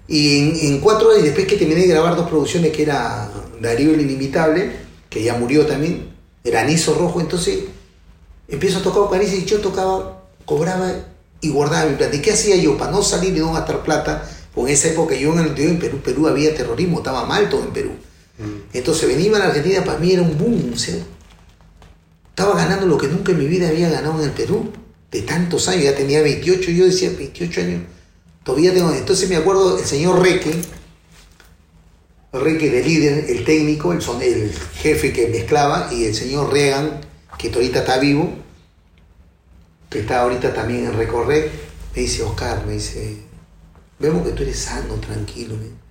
y 0.07 0.67
en, 0.67 0.79
cuatro 0.79 1.09
horas, 1.09 1.23
después 1.23 1.45
que 1.47 1.57
terminé 1.57 1.81
de 1.81 1.87
grabar 1.87 2.15
dos 2.15 2.29
producciones 2.29 2.71
que 2.71 2.83
era 2.83 3.29
Darío 3.61 3.93
el 3.93 4.01
Inimitable, 4.01 4.86
que 5.17 5.23
ya 5.23 5.33
murió 5.33 5.65
también, 5.65 6.09
Granizo 6.43 6.93
Rojo, 6.93 7.19
entonces 7.19 7.61
empiezo 8.47 8.77
a 8.77 8.83
tocar 8.83 9.09
Caricia 9.09 9.39
y 9.39 9.45
yo 9.45 9.59
tocaba, 9.59 10.25
cobraba 10.45 10.93
y 11.41 11.49
guardaba 11.49 11.89
mi 11.89 11.95
plata. 11.95 12.15
¿Y 12.15 12.21
qué 12.21 12.33
hacía 12.33 12.55
yo 12.55 12.77
para 12.77 12.91
no 12.91 13.01
salir 13.01 13.35
y 13.35 13.39
no 13.39 13.51
gastar 13.51 13.83
plata? 13.83 14.29
En 14.55 14.67
esa 14.67 14.89
época 14.89 15.15
yo 15.15 15.33
en 15.33 15.39
el 15.39 15.59
en 15.59 15.79
Perú, 15.79 16.01
Perú 16.03 16.27
había 16.27 16.53
terrorismo, 16.53 16.99
estaba 16.99 17.25
mal 17.25 17.49
todo 17.49 17.63
en 17.63 17.73
Perú. 17.73 17.91
Entonces 18.73 19.07
venir 19.07 19.33
a 19.35 19.39
la 19.39 19.45
Argentina 19.45 19.83
para 19.83 19.97
mí 19.97 20.11
era 20.11 20.21
un 20.21 20.37
boom. 20.37 20.71
o 20.73 20.77
sea, 20.77 20.95
estaba 22.29 22.55
ganando 22.55 22.85
lo 22.85 22.99
que 22.99 23.07
nunca 23.07 23.31
en 23.31 23.39
mi 23.39 23.47
vida 23.47 23.69
había 23.69 23.89
ganado 23.89 24.19
en 24.19 24.25
el 24.25 24.31
Perú. 24.31 24.71
De 25.09 25.23
tantos 25.23 25.67
años, 25.67 25.85
ya 25.85 25.95
tenía 25.95 26.21
28, 26.21 26.69
yo 26.71 26.85
decía 26.85 27.09
28 27.17 27.61
años. 27.61 27.81
Todavía 28.43 28.71
tengo. 28.71 28.91
Entonces 28.91 29.27
me 29.29 29.35
acuerdo 29.35 29.79
el 29.79 29.85
señor 29.85 30.21
Reque, 30.21 30.61
Reque 32.39 32.69
de 32.69 32.83
líder, 32.83 33.25
el 33.29 33.43
técnico, 33.45 33.93
el, 33.93 34.01
son, 34.01 34.21
el 34.21 34.51
jefe 34.81 35.11
que 35.13 35.27
mezclaba, 35.27 35.89
y 35.93 36.05
el 36.05 36.15
señor 36.15 36.51
Reagan, 36.51 37.01
que 37.37 37.51
ahorita 37.53 37.79
está 37.79 37.97
vivo, 37.99 38.31
que 39.89 39.99
está 39.99 40.21
ahorita 40.21 40.53
también 40.53 40.85
en 40.85 40.93
Recorrer, 40.93 41.51
me 41.95 42.01
dice, 42.01 42.23
Oscar, 42.23 42.65
me 42.65 42.73
dice, 42.73 43.17
vemos 43.99 44.25
que 44.25 44.33
tú 44.33 44.43
eres 44.43 44.59
sano, 44.59 44.95
tranquilo, 44.95 45.55
me- 45.55 45.87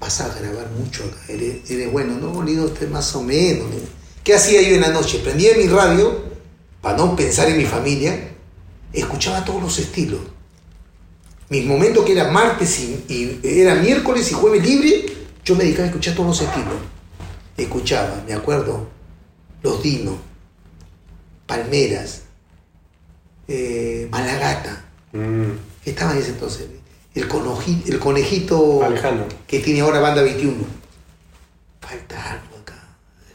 vas 0.00 0.20
a 0.20 0.28
grabar 0.34 0.68
mucho 0.70 1.04
acá, 1.04 1.18
eres, 1.28 1.70
eres 1.70 1.92
bueno, 1.92 2.14
no, 2.18 2.42
Lido, 2.42 2.64
usted 2.64 2.88
más 2.90 3.14
o 3.14 3.22
menos. 3.22 3.68
me- 3.70 3.76
¿Qué 4.24 4.34
hacía 4.34 4.62
yo 4.62 4.74
en 4.76 4.80
la 4.80 4.88
noche? 4.90 5.18
Prendía 5.22 5.56
mi 5.56 5.66
radio, 5.66 6.22
para 6.80 6.96
no 6.96 7.14
pensar 7.16 7.48
en 7.48 7.56
mi 7.58 7.64
familia, 7.64 8.30
escuchaba 8.92 9.44
todos 9.44 9.62
los 9.62 9.78
estilos. 9.78 10.20
Mis 11.48 11.64
momentos 11.66 12.04
que 12.04 12.12
era 12.12 12.30
martes 12.30 12.80
y, 12.80 13.04
y 13.08 13.60
era 13.60 13.74
miércoles 13.74 14.30
y 14.30 14.34
jueves 14.34 14.66
libre, 14.66 15.04
yo 15.44 15.54
me 15.54 15.64
dedicaba 15.64 15.84
a 15.84 15.88
escuchar 15.88 16.14
todos 16.14 16.28
los 16.28 16.40
estilos. 16.48 16.74
Escuchaba, 17.56 18.22
me 18.26 18.32
acuerdo, 18.32 18.88
Los 19.62 19.82
Dinos, 19.82 20.16
Palmeras, 21.46 22.22
eh, 23.48 24.08
Malagata, 24.10 24.84
Mm. 25.12 25.52
estaba 25.84 26.12
en 26.12 26.18
ese 26.18 26.30
entonces. 26.30 26.66
El, 27.14 27.28
conoji- 27.28 27.82
el 27.86 27.98
conejito 27.98 28.82
Alejandro. 28.82 29.26
que 29.46 29.58
tiene 29.58 29.82
ahora 29.82 30.00
banda 30.00 30.22
21. 30.22 30.64
Falta 31.82 32.30
algo 32.32 32.56
acá. 32.62 32.82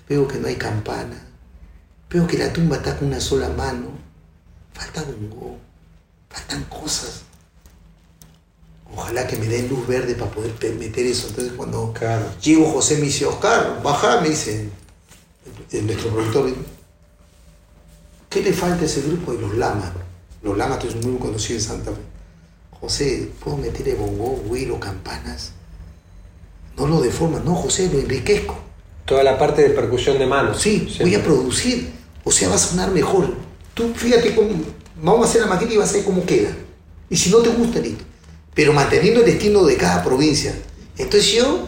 Veo 0.10 0.28
que 0.28 0.40
no 0.40 0.48
hay 0.48 0.56
campana. 0.56 1.24
Veo 2.10 2.26
que 2.26 2.36
la 2.40 2.52
tumba 2.52 2.78
está 2.78 2.98
con 2.98 3.10
una 3.10 3.20
sola 3.22 3.50
mano. 3.50 3.90
Falta 4.74 5.04
bongo. 5.04 5.60
Faltan 6.32 6.64
cosas. 6.64 7.26
Ojalá 8.96 9.28
que 9.28 9.36
me 9.36 9.48
den 9.48 9.68
luz 9.70 9.86
verde 9.88 10.16
para 10.16 10.32
poder 10.32 10.54
meter 10.80 11.06
eso. 11.06 11.28
Entonces 11.28 11.54
cuando 11.56 11.94
Claro. 11.94 12.26
llego 12.42 12.72
José 12.72 12.96
me 12.96 13.02
dice, 13.06 13.26
Oscar, 13.26 13.82
baja, 13.84 14.22
me 14.22 14.30
dice 14.30 14.70
el- 15.72 15.86
nuestro 15.86 16.10
productor. 16.12 16.54
¿Qué 18.30 18.42
le 18.42 18.54
falta 18.54 18.84
a 18.84 18.86
ese 18.86 19.02
grupo 19.02 19.34
de 19.34 19.42
los 19.42 19.56
lamas? 19.56 19.92
Los 20.44 20.58
lamas 20.58 20.80
que 20.80 20.88
es 20.88 21.00
grupo 21.00 21.26
conocido 21.26 21.60
en 21.60 21.66
Santa 21.66 21.92
Fe. 21.92 21.98
José, 22.80 23.32
¿puedo 23.44 23.58
meterle 23.58 23.96
bongo, 23.96 24.42
güiro, 24.48 24.80
campanas? 24.80 25.52
No 26.78 26.86
lo 26.88 27.02
deforma, 27.02 27.40
no, 27.44 27.56
José, 27.56 27.90
lo 27.92 28.00
enriquezco. 28.00 28.56
Toda 29.06 29.24
la 29.24 29.38
parte 29.38 29.64
de 29.64 29.70
percusión 29.72 30.20
de 30.20 30.28
manos. 30.28 30.62
Sí, 30.62 30.80
Siempre. 30.82 31.06
voy 31.06 31.16
a 31.16 31.24
producir. 31.24 31.92
O 32.24 32.32
sea, 32.32 32.50
va 32.50 32.56
a 32.56 32.60
sonar 32.60 32.92
mejor. 32.92 33.34
Tú 33.74 33.94
fíjate 33.96 34.36
cómo. 34.36 34.50
Vamos 35.02 35.26
a 35.26 35.30
hacer 35.30 35.42
la 35.42 35.48
maqueta 35.48 35.74
y 35.74 35.78
vas 35.78 35.90
a 35.92 35.94
ver 35.94 36.04
cómo 36.04 36.26
queda. 36.26 36.52
Y 37.10 37.16
si 37.18 37.30
no 37.32 37.38
te 37.38 37.50
gusta, 37.50 37.80
listo. 37.80 38.04
Pero 38.58 38.74
manteniendo 38.74 39.22
el 39.22 39.28
estilo 39.28 39.68
de 39.68 39.78
cada 39.78 40.04
provincia. 40.04 40.52
Entonces 40.98 41.32
yo 41.32 41.68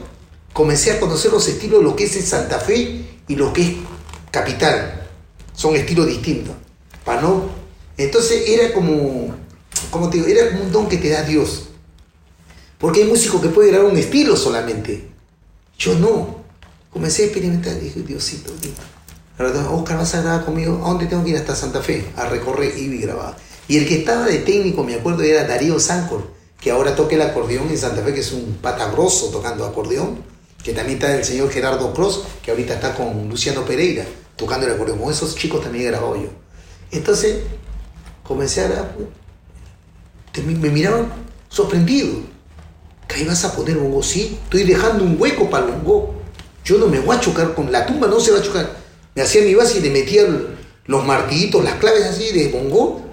comencé 0.54 0.92
a 0.92 1.00
conocer 1.00 1.32
los 1.32 1.48
estilos 1.48 1.78
de 1.78 1.84
lo 1.84 1.96
que 1.96 2.06
es 2.06 2.26
Santa 2.28 2.58
Fe 2.58 3.06
y 3.28 3.36
lo 3.36 3.54
que 3.54 3.62
es 3.62 3.72
capital. 4.32 5.08
Son 5.54 5.76
estilos 5.76 6.08
distintos. 6.08 6.56
Para 7.06 7.22
no. 7.22 7.44
Entonces 7.96 8.50
era 8.50 8.74
como. 8.74 9.36
Como 9.92 10.10
te 10.10 10.18
digo, 10.18 10.30
era 10.30 10.50
como 10.50 10.64
un 10.64 10.72
don 10.72 10.90
que 10.90 10.98
te 10.98 11.10
da 11.10 11.22
Dios. 11.22 11.70
Porque 12.80 13.04
hay 13.04 13.08
músicos 13.08 13.40
que 13.40 13.50
pueden 13.50 13.72
grabar 13.72 13.92
un 13.92 13.98
estilo 14.00 14.36
solamente. 14.36 15.10
Yo 15.78 15.94
no. 15.94 16.44
Comencé 16.90 17.22
a 17.22 17.26
experimentar. 17.26 17.80
Dije, 17.80 18.02
Diosito, 18.02 18.52
Dios. 18.60 18.74
Ahora, 19.38 19.70
Oscar, 19.70 20.00
vas 20.00 20.16
a 20.16 20.22
grabar 20.24 20.44
conmigo. 20.44 20.82
¿A 20.84 20.90
dónde 20.90 21.06
tengo 21.06 21.24
que 21.24 21.30
ir? 21.30 21.38
Hasta 21.38 21.56
Santa 21.56 21.84
Fe. 21.84 22.04
A 22.16 22.26
recorrer 22.26 22.76
y 22.76 22.98
grababa. 22.98 23.38
Y 23.68 23.78
el 23.78 23.88
que 23.88 24.00
estaba 24.00 24.26
de 24.26 24.40
técnico, 24.40 24.84
me 24.84 24.96
acuerdo, 24.96 25.22
era 25.22 25.44
Darío 25.44 25.80
Sancor, 25.80 26.39
que 26.60 26.72
ahora 26.72 26.96
toca 26.96 27.16
el 27.16 27.22
acordeón 27.22 27.70
en 27.70 27.78
Santa 27.78 28.02
Fe, 28.02 28.14
que 28.14 28.20
es 28.20 28.32
un 28.32 28.58
patagroso 28.62 29.28
tocando 29.28 29.66
acordeón. 29.66 30.24
Que 30.64 30.74
también 30.74 30.98
está 30.98 31.16
el 31.16 31.24
señor 31.24 31.50
Gerardo 31.50 31.94
Cross, 31.94 32.24
que 32.44 32.52
ahorita 32.52 32.74
está 32.74 32.94
con 32.94 33.30
Luciano 33.30 33.64
Pereira, 33.64 34.06
tocando 34.36 34.68
el 34.68 34.74
acordeón. 34.74 35.00
Con 35.00 35.12
esos 35.12 35.36
chicos 35.36 35.64
también 35.64 35.86
he 35.86 35.88
grabado 35.88 36.18
yo. 36.18 36.30
Entonces, 36.92 37.38
comencé 38.24 38.66
a 38.66 38.92
Me 40.46 40.70
miraban 40.70 41.12
sorprendido. 41.48 42.10
Que 43.08 43.16
ahí 43.16 43.26
vas 43.26 43.44
a 43.46 43.56
poner 43.56 43.78
bongo, 43.78 44.04
sí. 44.04 44.38
Estoy 44.44 44.64
dejando 44.64 45.04
un 45.06 45.16
hueco 45.20 45.50
para 45.50 45.66
el 45.66 45.72
bongo. 45.72 46.16
Yo 46.66 46.78
no 46.78 46.88
me 46.88 47.00
voy 47.00 47.16
a 47.16 47.22
chocar 47.22 47.56
con 47.56 47.72
la 47.72 47.86
tumba, 47.86 48.08
no 48.08 48.20
se 48.20 48.32
va 48.32 48.40
a 48.40 48.42
chocar. 48.42 48.78
Me 49.16 49.22
hacía 49.22 49.42
mi 49.44 49.56
base 49.56 49.80
y 49.80 49.82
le 49.82 49.90
metía 49.90 50.24
los 50.86 51.06
martillitos, 51.06 51.64
las 51.64 51.76
claves 51.76 52.04
así 52.04 52.32
de 52.32 52.50
bongo. 52.50 53.09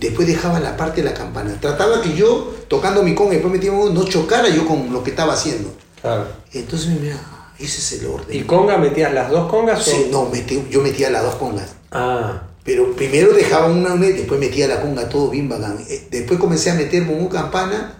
Después 0.00 0.26
dejaba 0.26 0.58
la 0.60 0.76
parte 0.76 1.02
de 1.02 1.08
la 1.10 1.14
campana. 1.14 1.56
Trataba 1.60 2.00
que 2.00 2.14
yo, 2.16 2.54
tocando 2.68 3.02
mi 3.02 3.14
conga 3.14 3.32
y 3.32 3.36
después 3.36 3.52
metía 3.52 3.70
no 3.70 4.04
chocara 4.04 4.48
yo 4.48 4.66
con 4.66 4.92
lo 4.92 5.04
que 5.04 5.10
estaba 5.10 5.34
haciendo. 5.34 5.72
Claro. 6.00 6.26
Entonces 6.52 6.88
me 6.88 6.94
mira, 7.00 7.16
"Ah, 7.22 7.52
ese 7.58 7.78
es 7.78 8.00
el 8.00 8.06
orden. 8.06 8.34
¿Y 8.36 8.42
conga 8.44 8.78
metías 8.78 9.12
las 9.12 9.30
dos 9.30 9.50
congas 9.50 9.84
Sí, 9.84 10.06
o...? 10.08 10.10
no, 10.12 10.32
metí- 10.32 10.66
yo 10.70 10.80
metía 10.80 11.10
las 11.10 11.22
dos 11.22 11.34
congas. 11.36 11.68
Ah, 11.92 12.44
Pero 12.64 12.94
primero 12.94 13.32
dejaba 13.32 13.66
una, 13.68 13.94
una 13.94 14.06
y 14.06 14.12
después 14.12 14.38
metía 14.38 14.68
la 14.68 14.80
conga 14.82 15.08
todo 15.08 15.30
bien 15.30 15.48
bacán. 15.48 15.78
Eh, 15.88 16.06
Después 16.10 16.38
comencé 16.38 16.70
a 16.70 16.74
meter 16.74 17.04
bongo 17.04 17.28
campana 17.28 17.96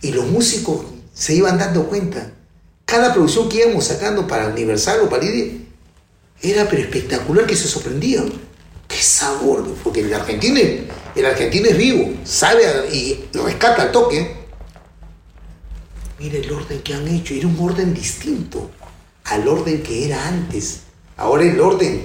y 0.00 0.12
los 0.12 0.26
músicos 0.26 0.84
se 1.12 1.34
iban 1.34 1.56
dando 1.58 1.84
cuenta. 1.86 2.30
Cada 2.84 3.12
producción 3.14 3.48
que 3.48 3.58
íbamos 3.64 3.84
sacando 3.84 4.26
para 4.26 4.48
Universal 4.48 5.00
o 5.04 5.08
para 5.08 5.22
líder 5.24 5.52
era 6.42 6.68
pero 6.68 6.82
espectacular 6.82 7.46
que 7.46 7.56
se 7.56 7.68
sorprendían. 7.68 8.30
¡Qué 9.04 9.10
sabor! 9.10 9.66
Porque 9.84 10.00
el 10.00 10.14
argentino, 10.14 10.58
el 11.14 11.26
argentino 11.26 11.66
es 11.68 11.76
vivo, 11.76 12.10
sabe 12.24 12.62
y 12.90 13.22
rescata 13.34 13.82
al 13.82 13.92
toque. 13.92 14.34
Mira 16.18 16.38
el 16.38 16.50
orden 16.50 16.80
que 16.80 16.94
han 16.94 17.06
hecho, 17.08 17.34
era 17.34 17.46
un 17.46 17.58
orden 17.60 17.92
distinto 17.92 18.70
al 19.24 19.46
orden 19.46 19.82
que 19.82 20.06
era 20.06 20.26
antes. 20.26 20.80
Ahora 21.18 21.44
el 21.44 21.60
orden 21.60 22.00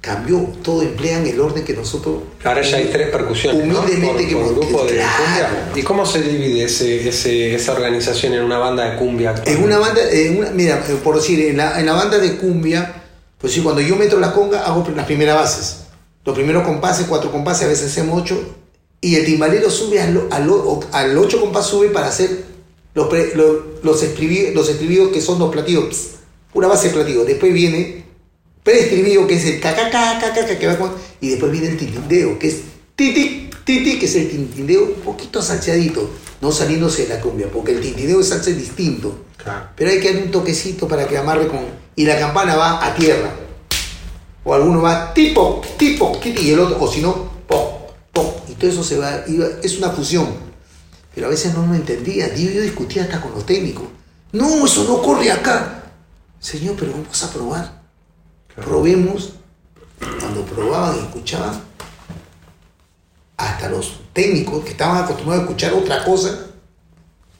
cambió, 0.00 0.38
todo 0.62 0.82
emplean 0.82 1.26
el 1.26 1.40
orden 1.40 1.64
que 1.64 1.72
nosotros... 1.72 2.22
ahora 2.44 2.62
ya 2.62 2.76
hay 2.76 2.84
tres 2.92 3.08
percusiones, 3.10 3.66
¿no? 3.66 3.80
Humildemente 3.80 4.06
Por- 4.06 4.28
que 4.28 4.34
por 4.36 4.42
hemos- 4.44 4.54
grupo 4.56 4.84
de 4.84 4.92
claro. 4.94 5.16
cumbia. 5.24 5.72
¿Y 5.74 5.82
cómo 5.82 6.06
se 6.06 6.22
divide 6.22 6.64
ese, 6.64 7.08
ese- 7.08 7.52
esa 7.56 7.72
organización 7.72 8.34
en 8.34 8.44
una 8.44 8.58
banda 8.58 8.90
de 8.92 8.96
cumbia? 8.96 9.34
En 9.44 9.60
una 9.64 9.78
banda, 9.80 10.00
en 10.08 10.38
una- 10.38 10.50
mira, 10.50 10.84
eh, 10.88 10.96
por 11.02 11.16
decir, 11.16 11.40
en 11.48 11.56
la, 11.56 11.80
en 11.80 11.86
la 11.86 11.94
banda 11.94 12.18
de 12.18 12.36
cumbia, 12.36 13.02
pues 13.38 13.52
sí, 13.52 13.60
cuando 13.60 13.80
yo 13.80 13.96
meto 13.96 14.20
la 14.20 14.32
conga, 14.32 14.64
hago 14.64 14.86
las 14.94 15.06
primeras 15.06 15.34
bases. 15.34 15.76
Los 16.24 16.34
primeros 16.34 16.64
compases, 16.64 17.06
cuatro 17.08 17.32
compases, 17.32 17.64
a 17.64 17.68
veces 17.68 17.90
hacemos 17.90 18.22
ocho, 18.22 18.40
y 19.00 19.16
el 19.16 19.24
timbalero 19.24 19.70
sube 19.70 20.00
al, 20.00 20.28
al, 20.30 21.18
ocho 21.18 21.40
compás 21.40 21.66
sube 21.66 21.88
para 21.88 22.08
hacer 22.08 22.44
los, 22.94 23.08
pre- 23.08 23.34
los, 23.34 23.56
los, 23.82 24.02
los 24.54 24.68
estribillos 24.68 25.10
que 25.12 25.20
son 25.20 25.38
dos 25.38 25.50
platillos, 25.50 26.10
una 26.54 26.68
base 26.68 26.88
de 26.88 26.94
platillo. 26.94 27.24
Después 27.24 27.52
viene 27.52 28.04
preestribillo, 28.62 29.26
que 29.26 29.34
es 29.34 29.44
el 29.46 29.60
cacaca, 29.60 30.20
cacaca, 30.20 30.56
que 30.56 30.66
va 30.68 30.78
con, 30.78 30.92
y 31.20 31.30
después 31.30 31.50
viene 31.50 31.68
el 31.68 31.76
titindeo, 31.76 32.38
que 32.38 32.46
es 32.48 32.60
titi, 32.94 33.50
titi, 33.64 33.98
que 33.98 34.06
es 34.06 34.14
el 34.14 34.30
tintindeo 34.30 34.84
un 34.84 35.00
poquito 35.02 35.42
salseadito, 35.42 36.08
no 36.40 36.52
saliéndose 36.52 37.02
de 37.02 37.08
la 37.08 37.20
cumbia, 37.20 37.48
porque 37.52 37.72
el 37.72 37.80
tintindeo 37.80 38.20
es 38.20 38.28
salsa 38.28 38.50
distinto. 38.50 39.24
Claro. 39.36 39.66
Pero 39.74 39.90
hay 39.90 39.98
que 39.98 40.08
darle 40.08 40.22
un 40.22 40.30
toquecito 40.30 40.86
para 40.86 41.08
que 41.08 41.18
amarre 41.18 41.48
con. 41.48 41.60
Y 41.96 42.04
la 42.04 42.16
campana 42.16 42.54
va 42.54 42.86
a 42.86 42.94
tierra. 42.94 43.34
O 44.44 44.54
alguno 44.54 44.82
va 44.82 45.14
tipo, 45.14 45.60
tipo, 45.78 46.18
y 46.24 46.50
el 46.50 46.58
otro, 46.60 46.82
o 46.82 46.90
si 46.90 47.00
no, 47.00 47.14
po, 47.46 47.86
po. 48.12 48.42
Y 48.48 48.54
todo 48.54 48.70
eso 48.70 48.82
se 48.82 48.98
va, 48.98 49.22
iba- 49.28 49.46
es 49.62 49.78
una 49.78 49.90
fusión. 49.90 50.26
Pero 51.14 51.26
a 51.26 51.30
veces 51.30 51.54
no 51.54 51.66
lo 51.66 51.74
entendía. 51.74 52.34
Yo, 52.34 52.50
yo 52.50 52.60
discutía 52.62 53.04
hasta 53.04 53.20
con 53.20 53.32
los 53.32 53.44
técnicos. 53.46 53.84
No, 54.32 54.64
eso 54.66 54.84
no 54.84 55.00
corre 55.02 55.30
acá. 55.30 55.84
Señor, 56.40 56.74
pero 56.78 56.92
vamos 56.92 57.22
a 57.22 57.30
probar. 57.30 57.82
Probemos. 58.56 59.34
Cuando 60.18 60.44
probaban 60.44 60.96
y 60.96 61.00
escuchaban, 61.00 61.60
hasta 63.36 63.68
los 63.68 64.00
técnicos 64.12 64.64
que 64.64 64.70
estaban 64.70 65.04
acostumbrados 65.04 65.42
a 65.42 65.44
escuchar 65.46 65.72
otra 65.74 66.04
cosa, 66.04 66.28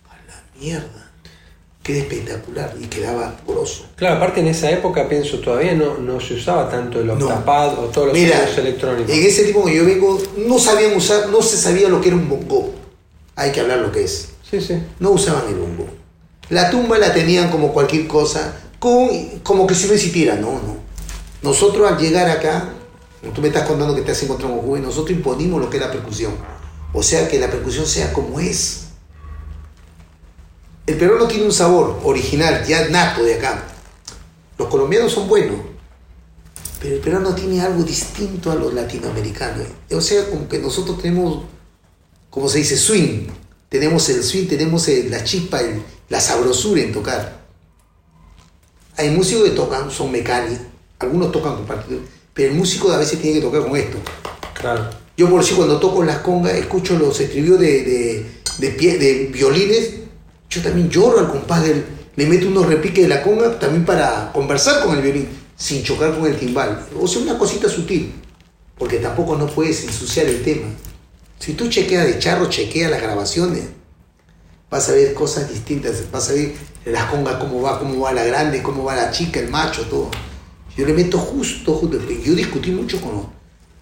a 0.08 0.16
la 0.28 0.44
mierda. 0.60 1.01
Queda 1.82 1.98
espectacular 1.98 2.74
y 2.80 2.84
quedaba 2.86 3.34
grosso. 3.46 3.86
Claro, 3.96 4.16
aparte 4.16 4.38
en 4.40 4.46
esa 4.46 4.70
época, 4.70 5.08
pienso, 5.08 5.40
todavía 5.40 5.74
no, 5.74 5.98
no 5.98 6.20
se 6.20 6.34
usaba 6.34 6.70
tanto 6.70 7.00
el 7.00 7.08
No. 7.08 7.14
octapad 7.14 7.76
o 7.78 7.86
todos 7.86 8.08
los 8.08 8.16
Mira, 8.16 8.48
electrónicos. 8.56 9.10
en 9.12 9.22
ese 9.26 9.44
tipo 9.44 9.64
que 9.64 9.74
yo 9.76 9.84
vengo, 9.84 10.20
no 10.46 10.58
sabían 10.60 10.94
usar, 10.96 11.28
no 11.30 11.42
se 11.42 11.56
sabía 11.56 11.88
lo 11.88 12.00
que 12.00 12.08
era 12.08 12.16
un 12.16 12.28
bongo. 12.28 12.72
Hay 13.34 13.50
que 13.50 13.60
hablar 13.60 13.78
lo 13.80 13.90
que 13.90 14.04
es. 14.04 14.28
Sí, 14.48 14.60
sí. 14.60 14.80
No 15.00 15.10
usaban 15.10 15.48
el 15.48 15.54
bongo. 15.56 15.86
La 16.50 16.70
tumba 16.70 16.98
la 16.98 17.12
tenían 17.12 17.50
como 17.50 17.72
cualquier 17.72 18.06
cosa, 18.06 18.54
con, 18.78 19.08
como 19.42 19.66
que 19.66 19.74
si 19.74 19.86
no 19.88 19.94
existiera. 19.94 20.36
No, 20.36 20.52
no. 20.52 20.76
Nosotros 21.42 21.90
al 21.90 21.98
llegar 21.98 22.30
acá, 22.30 22.68
tú 23.34 23.40
me 23.40 23.48
estás 23.48 23.66
contando 23.66 23.92
que 23.96 24.02
te 24.02 24.12
has 24.12 24.22
encontrado 24.22 24.54
con 24.54 24.64
Juven, 24.64 24.82
nosotros 24.84 25.10
imponimos 25.16 25.60
lo 25.60 25.68
que 25.68 25.78
es 25.78 25.82
la 25.82 25.90
percusión. 25.90 26.34
O 26.92 27.02
sea, 27.02 27.26
que 27.26 27.40
la 27.40 27.50
percusión 27.50 27.86
sea 27.86 28.12
como 28.12 28.38
es. 28.38 28.84
El 30.86 30.96
peruano 30.96 31.26
tiene 31.28 31.44
un 31.44 31.52
sabor 31.52 32.00
original, 32.04 32.64
ya 32.66 32.88
nato 32.88 33.22
de 33.22 33.34
acá. 33.34 33.64
Los 34.58 34.68
colombianos 34.68 35.12
son 35.12 35.28
buenos, 35.28 35.56
pero 36.80 36.96
el 36.96 37.00
peruano 37.00 37.34
tiene 37.34 37.60
algo 37.60 37.82
distinto 37.84 38.50
a 38.50 38.54
los 38.56 38.74
latinoamericanos. 38.74 39.66
O 39.92 40.00
sea, 40.00 40.28
como 40.28 40.48
que 40.48 40.58
nosotros 40.58 41.00
tenemos, 41.00 41.44
como 42.30 42.48
se 42.48 42.58
dice, 42.58 42.76
swing. 42.76 43.28
Tenemos 43.68 44.08
el 44.10 44.22
swing, 44.22 44.46
tenemos 44.48 44.86
el- 44.88 45.10
la 45.10 45.24
chispa, 45.24 45.60
el- 45.60 45.82
la 46.08 46.20
sabrosura 46.20 46.82
en 46.82 46.92
tocar. 46.92 47.40
Hay 48.96 49.10
músicos 49.10 49.44
que 49.44 49.50
tocan, 49.50 49.90
son 49.90 50.12
mecánicos, 50.12 50.66
algunos 50.98 51.32
tocan 51.32 51.56
con 51.56 51.64
partituras, 51.64 52.04
pero 52.34 52.52
el 52.52 52.58
músico 52.58 52.90
a 52.92 52.98
veces 52.98 53.20
tiene 53.20 53.38
que 53.38 53.46
tocar 53.46 53.62
con 53.62 53.76
esto. 53.76 53.96
Claro. 54.54 54.90
Yo 55.16 55.30
por 55.30 55.42
si 55.44 55.54
cuando 55.54 55.78
toco 55.80 56.02
las 56.04 56.18
congas, 56.18 56.54
escucho 56.54 56.98
los 56.98 57.18
estribillos 57.20 57.58
de, 57.60 57.82
de, 57.82 58.26
de, 58.58 58.76
pie- 58.76 58.98
de 58.98 59.30
violines, 59.32 59.90
yo 60.52 60.62
también 60.62 60.90
lloro 60.90 61.18
al 61.18 61.30
compás 61.30 61.64
del... 61.64 61.84
Le 62.14 62.26
meto 62.26 62.46
unos 62.46 62.66
repiques 62.66 63.04
de 63.04 63.08
la 63.08 63.22
conga 63.22 63.58
también 63.58 63.86
para 63.86 64.30
conversar 64.34 64.84
con 64.84 64.94
el 64.94 65.02
violín, 65.02 65.28
sin 65.56 65.82
chocar 65.82 66.14
con 66.14 66.26
el 66.26 66.36
timbal. 66.38 66.86
O 67.00 67.08
sea, 67.08 67.22
una 67.22 67.38
cosita 67.38 67.70
sutil, 67.70 68.12
porque 68.76 68.98
tampoco 68.98 69.34
no 69.38 69.46
puedes 69.46 69.82
ensuciar 69.84 70.26
el 70.26 70.42
tema. 70.42 70.66
Si 71.38 71.54
tú 71.54 71.68
chequeas 71.68 72.06
de 72.06 72.18
charro, 72.18 72.50
chequea 72.50 72.90
las 72.90 73.00
grabaciones, 73.00 73.64
vas 74.70 74.90
a 74.90 74.92
ver 74.92 75.14
cosas 75.14 75.48
distintas, 75.48 76.10
vas 76.12 76.28
a 76.28 76.34
ver 76.34 76.52
las 76.84 77.06
congas, 77.06 77.36
cómo 77.36 77.62
va, 77.62 77.78
cómo 77.78 78.00
va 78.00 78.12
la 78.12 78.24
grande, 78.24 78.62
cómo 78.62 78.84
va 78.84 78.94
la 78.94 79.10
chica, 79.10 79.40
el 79.40 79.48
macho, 79.48 79.86
todo. 79.86 80.10
Yo 80.76 80.84
le 80.86 80.92
meto 80.92 81.16
justo, 81.16 81.72
justo. 81.72 81.98
Yo 82.22 82.34
discutí 82.34 82.72
mucho 82.72 83.00
con 83.00 83.12
los... 83.12 83.24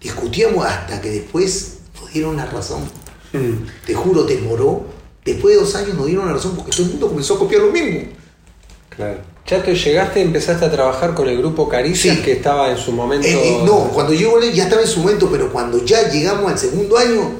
Discutíamos 0.00 0.64
hasta 0.64 1.00
que 1.00 1.10
después 1.10 1.78
nos 2.00 2.12
dieron 2.12 2.36
la 2.36 2.46
razón. 2.46 2.84
Te 3.84 3.92
juro, 3.92 4.24
te 4.24 4.38
moró. 4.38 4.99
Después 5.24 5.54
de 5.54 5.60
dos 5.60 5.74
años 5.74 5.94
nos 5.94 6.06
dieron 6.06 6.26
la 6.26 6.32
razón 6.32 6.56
porque 6.56 6.70
todo 6.70 6.82
el 6.84 6.90
mundo 6.90 7.08
comenzó 7.08 7.34
a 7.34 7.38
copiar 7.38 7.62
lo 7.62 7.72
mismo. 7.72 8.00
Claro. 8.88 9.18
Chato, 9.46 9.72
llegaste 9.72 10.20
y 10.20 10.22
empezaste 10.22 10.64
a 10.64 10.70
trabajar 10.70 11.14
con 11.14 11.28
el 11.28 11.38
grupo 11.38 11.68
Caricias 11.68 12.16
Sí. 12.16 12.22
que 12.22 12.32
estaba 12.32 12.70
en 12.70 12.76
su 12.78 12.92
momento. 12.92 13.26
Eh, 13.26 13.32
eh, 13.58 13.62
no, 13.64 13.90
cuando 13.92 14.12
yo 14.12 14.40
ya 14.40 14.64
estaba 14.64 14.82
en 14.82 14.88
su 14.88 15.00
momento, 15.00 15.28
pero 15.30 15.52
cuando 15.52 15.84
ya 15.84 16.08
llegamos 16.10 16.50
al 16.50 16.58
segundo 16.58 16.96
año, 16.96 17.32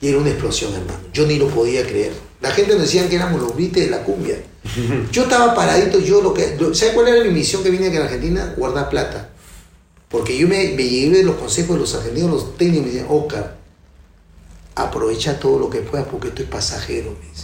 ya 0.00 0.08
era 0.10 0.18
una 0.18 0.30
explosión, 0.30 0.72
hermano. 0.72 0.98
Yo 1.12 1.26
ni 1.26 1.36
lo 1.38 1.48
podía 1.48 1.82
creer. 1.86 2.12
La 2.40 2.50
gente 2.50 2.72
nos 2.72 2.82
decían 2.82 3.08
que 3.08 3.16
éramos 3.16 3.40
los 3.40 3.54
brites 3.54 3.84
de 3.84 3.90
la 3.90 4.02
cumbia. 4.04 4.36
Yo 5.12 5.22
estaba 5.24 5.54
paradito, 5.54 5.98
yo 5.98 6.22
lo 6.22 6.32
que... 6.32 6.56
¿Sabes 6.72 6.94
cuál 6.94 7.08
era 7.08 7.22
mi 7.22 7.30
misión 7.30 7.62
que 7.62 7.70
vine 7.70 7.88
aquí 7.88 7.96
en 7.96 8.02
Argentina? 8.02 8.54
Guardar 8.56 8.88
plata. 8.88 9.28
Porque 10.08 10.38
yo 10.38 10.46
me, 10.48 10.68
me 10.74 10.84
llevé 10.88 11.18
de 11.18 11.24
los 11.24 11.36
consejos 11.36 11.74
de 11.76 11.80
los 11.80 11.94
argentinos, 11.94 12.30
los 12.30 12.56
técnicos, 12.56 12.86
me 12.86 12.92
decían, 12.92 13.06
Oscar, 13.10 13.53
aprovecha 14.74 15.38
todo 15.38 15.58
lo 15.58 15.70
que 15.70 15.80
puedas 15.80 16.06
porque 16.08 16.28
esto 16.28 16.42
es 16.42 16.48
pasajero, 16.48 17.10
me. 17.12 17.34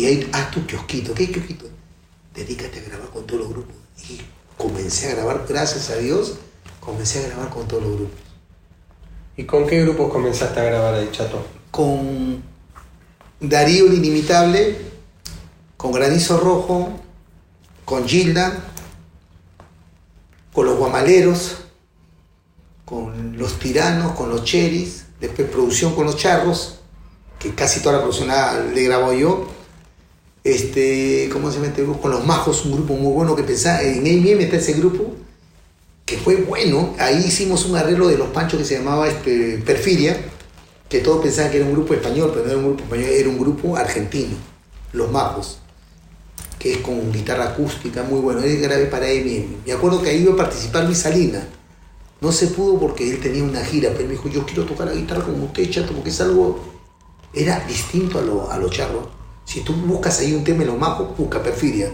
Y 0.00 0.06
ahí 0.06 0.30
haz 0.32 0.50
tu 0.50 0.64
kiosquito. 0.66 1.14
¿Qué 1.14 1.30
kiosquito? 1.30 1.66
Dedícate 2.34 2.78
a 2.78 2.82
grabar 2.82 3.08
con 3.08 3.26
todos 3.26 3.40
los 3.40 3.50
grupos. 3.50 3.74
Y 4.08 4.20
comencé 4.56 5.10
a 5.10 5.16
grabar, 5.16 5.44
gracias 5.48 5.90
a 5.90 5.96
Dios, 5.96 6.38
comencé 6.78 7.24
a 7.24 7.28
grabar 7.28 7.50
con 7.50 7.66
todos 7.66 7.82
los 7.82 7.96
grupos. 7.96 8.20
¿Y 9.36 9.44
con 9.44 9.66
qué 9.66 9.82
grupos 9.82 10.12
comenzaste 10.12 10.60
a 10.60 10.64
grabar 10.64 10.94
ahí, 10.94 11.08
Chato? 11.12 11.44
Con 11.70 12.42
Darío 13.40 13.86
el 13.86 13.94
Inimitable, 13.94 14.76
con 15.76 15.92
Granizo 15.92 16.38
Rojo, 16.38 16.90
con 17.84 18.06
Gilda, 18.06 18.64
con 20.52 20.66
los 20.66 20.76
Guamaleros, 20.76 21.58
con 22.84 23.38
los 23.38 23.58
Tiranos, 23.58 24.12
con 24.12 24.30
los 24.30 24.44
Cheris, 24.44 25.06
después 25.20 25.48
producción 25.48 25.94
con 25.94 26.06
los 26.06 26.16
Charros, 26.16 26.78
que 27.38 27.54
casi 27.54 27.80
toda 27.80 27.96
la 27.96 28.02
producción 28.02 28.28
le 28.74 28.82
grabo 28.84 29.12
yo. 29.12 29.48
Este, 30.44 31.28
¿cómo 31.32 31.50
se 31.50 31.56
llama 31.56 31.68
este? 31.68 31.84
Con 31.84 32.10
los 32.10 32.24
Majos, 32.24 32.64
un 32.64 32.72
grupo 32.72 32.94
muy 32.94 33.12
bueno 33.12 33.36
que 33.36 33.42
pensaba, 33.42 33.82
en 33.82 33.98
AMM 33.98 34.40
está 34.40 34.56
ese 34.56 34.74
grupo, 34.74 35.14
que 36.04 36.16
fue 36.16 36.36
bueno. 36.36 36.94
Ahí 36.98 37.24
hicimos 37.26 37.66
un 37.66 37.76
arreglo 37.76 38.08
de 38.08 38.16
los 38.16 38.28
Panchos 38.28 38.58
que 38.58 38.64
se 38.64 38.78
llamaba 38.78 39.08
este, 39.08 39.58
Perfidia, 39.64 40.16
que 40.88 41.00
todos 41.00 41.22
pensaban 41.22 41.50
que 41.50 41.58
era 41.58 41.66
un 41.66 41.72
grupo 41.72 41.94
español, 41.94 42.30
pero 42.32 42.46
no 42.46 42.50
era 42.50 42.58
un 42.58 42.64
grupo 42.66 42.84
español, 42.84 43.10
era 43.10 43.28
un 43.28 43.38
grupo 43.38 43.76
argentino, 43.76 44.36
Los 44.92 45.10
Majos, 45.10 45.58
que 46.58 46.72
es 46.72 46.78
con 46.78 47.12
guitarra 47.12 47.50
acústica, 47.50 48.02
muy 48.04 48.20
bueno. 48.20 48.42
Él 48.42 48.58
grabé 48.60 48.86
para 48.86 49.06
AMM. 49.06 49.64
Me 49.66 49.72
acuerdo 49.72 50.00
que 50.00 50.10
ahí 50.10 50.22
iba 50.22 50.32
a 50.32 50.36
participar 50.36 50.84
Luis 50.84 50.98
Salina. 50.98 51.46
No 52.20 52.32
se 52.32 52.48
pudo 52.48 52.78
porque 52.80 53.08
él 53.08 53.20
tenía 53.20 53.44
una 53.44 53.64
gira, 53.64 53.90
pero 53.90 54.02
él 54.02 54.06
me 54.08 54.12
dijo, 54.14 54.28
yo 54.28 54.44
quiero 54.44 54.64
tocar 54.64 54.86
la 54.88 54.94
guitarra 54.94 55.22
como 55.22 55.44
usted, 55.44 55.70
chato, 55.70 55.92
porque 55.92 56.10
es 56.10 56.20
algo... 56.20 56.58
Era 57.32 57.60
distinto 57.66 58.18
a 58.18 58.22
lo, 58.22 58.50
a 58.50 58.58
lo 58.58 58.68
charro. 58.70 59.08
Si 59.44 59.60
tú 59.60 59.72
buscas 59.74 60.18
ahí 60.20 60.32
un 60.34 60.42
tema 60.44 60.62
en 60.62 60.68
los 60.68 60.78
majos, 60.78 61.16
busca 61.16 61.42
Perfidia. 61.42 61.90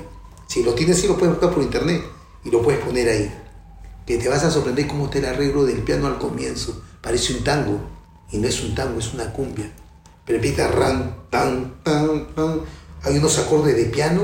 Si 0.46 0.62
lo 0.62 0.72
tienes, 0.74 0.98
sí 1.00 1.06
lo 1.08 1.16
puedes 1.16 1.34
buscar 1.34 1.52
por 1.52 1.62
internet 1.62 2.02
y 2.44 2.50
lo 2.50 2.62
puedes 2.62 2.80
poner 2.80 3.08
ahí. 3.08 3.32
Que 4.06 4.16
te 4.18 4.28
vas 4.28 4.44
a 4.44 4.50
sorprender 4.50 4.86
cómo 4.86 5.06
está 5.06 5.18
el 5.18 5.24
arreglo 5.26 5.64
del 5.64 5.78
piano 5.82 6.06
al 6.06 6.18
comienzo. 6.18 6.82
Parece 7.02 7.34
un 7.34 7.44
tango. 7.44 7.78
Y 8.30 8.38
no 8.38 8.48
es 8.48 8.62
un 8.62 8.74
tango, 8.74 8.98
es 8.98 9.12
una 9.12 9.32
cumbia. 9.32 9.70
Pero 10.24 10.36
empieza 10.36 10.68
ran, 10.68 11.16
tan, 11.30 11.82
tan, 11.82 12.34
tan. 12.34 12.60
Hay 13.02 13.18
unos 13.18 13.38
acordes 13.38 13.76
de 13.76 13.84
piano. 13.86 14.22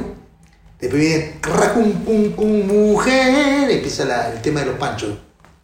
Después 0.80 1.00
viene 1.00 1.38
cracum, 1.40 1.92
pum, 2.04 2.30
pum, 2.32 2.66
mujer. 2.66 3.70
Empieza 3.70 4.04
la- 4.04 4.32
el 4.32 4.40
tema 4.40 4.60
de 4.60 4.66
los 4.66 4.76
panchos. 4.76 5.10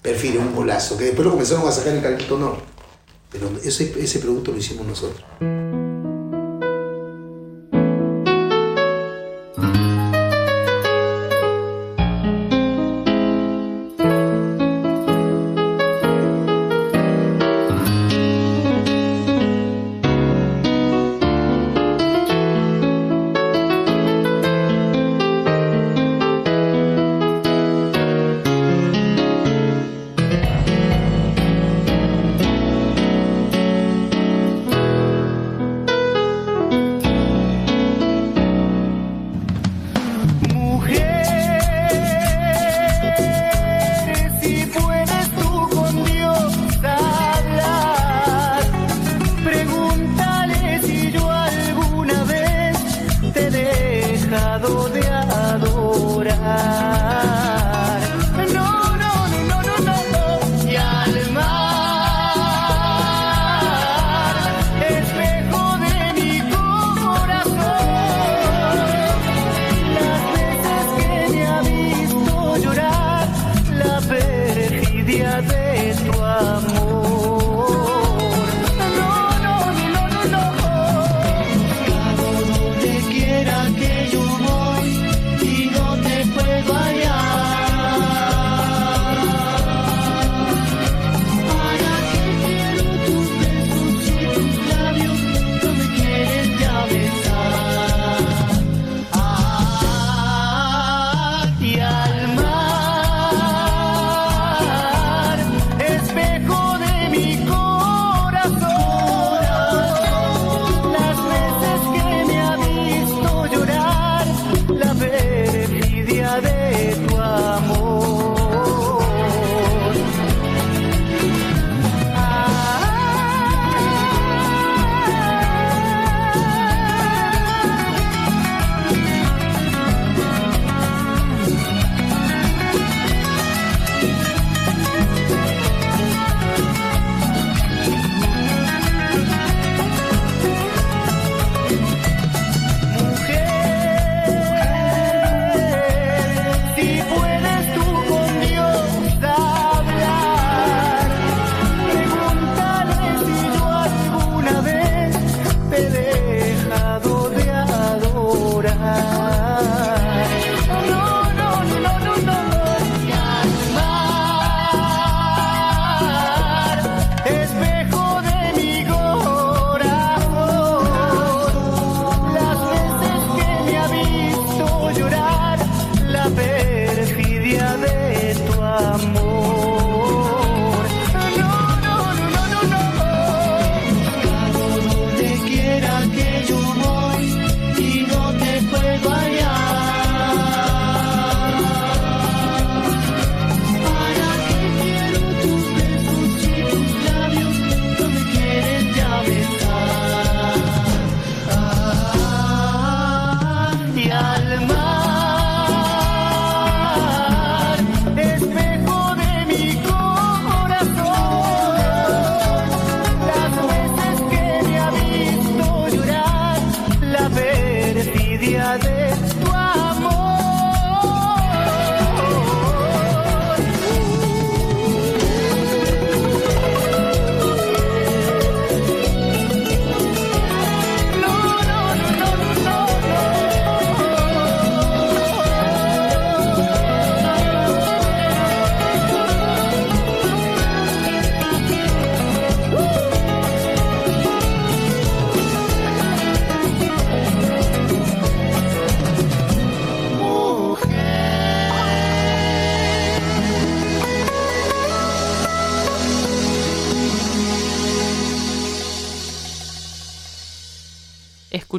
Perfidia, 0.06 0.38
un 0.38 0.54
golazo. 0.54 0.96
Que 0.96 1.06
después 1.06 1.24
lo 1.24 1.32
comenzaron 1.32 1.66
a 1.66 1.72
sacar 1.72 1.92
en 1.92 2.00
Calquito 2.00 2.38
no. 2.38 2.58
Pero 3.32 3.50
ese, 3.64 3.92
ese 4.00 4.20
producto 4.20 4.52
lo 4.52 4.58
hicimos 4.58 4.86
nosotros. 4.86 5.24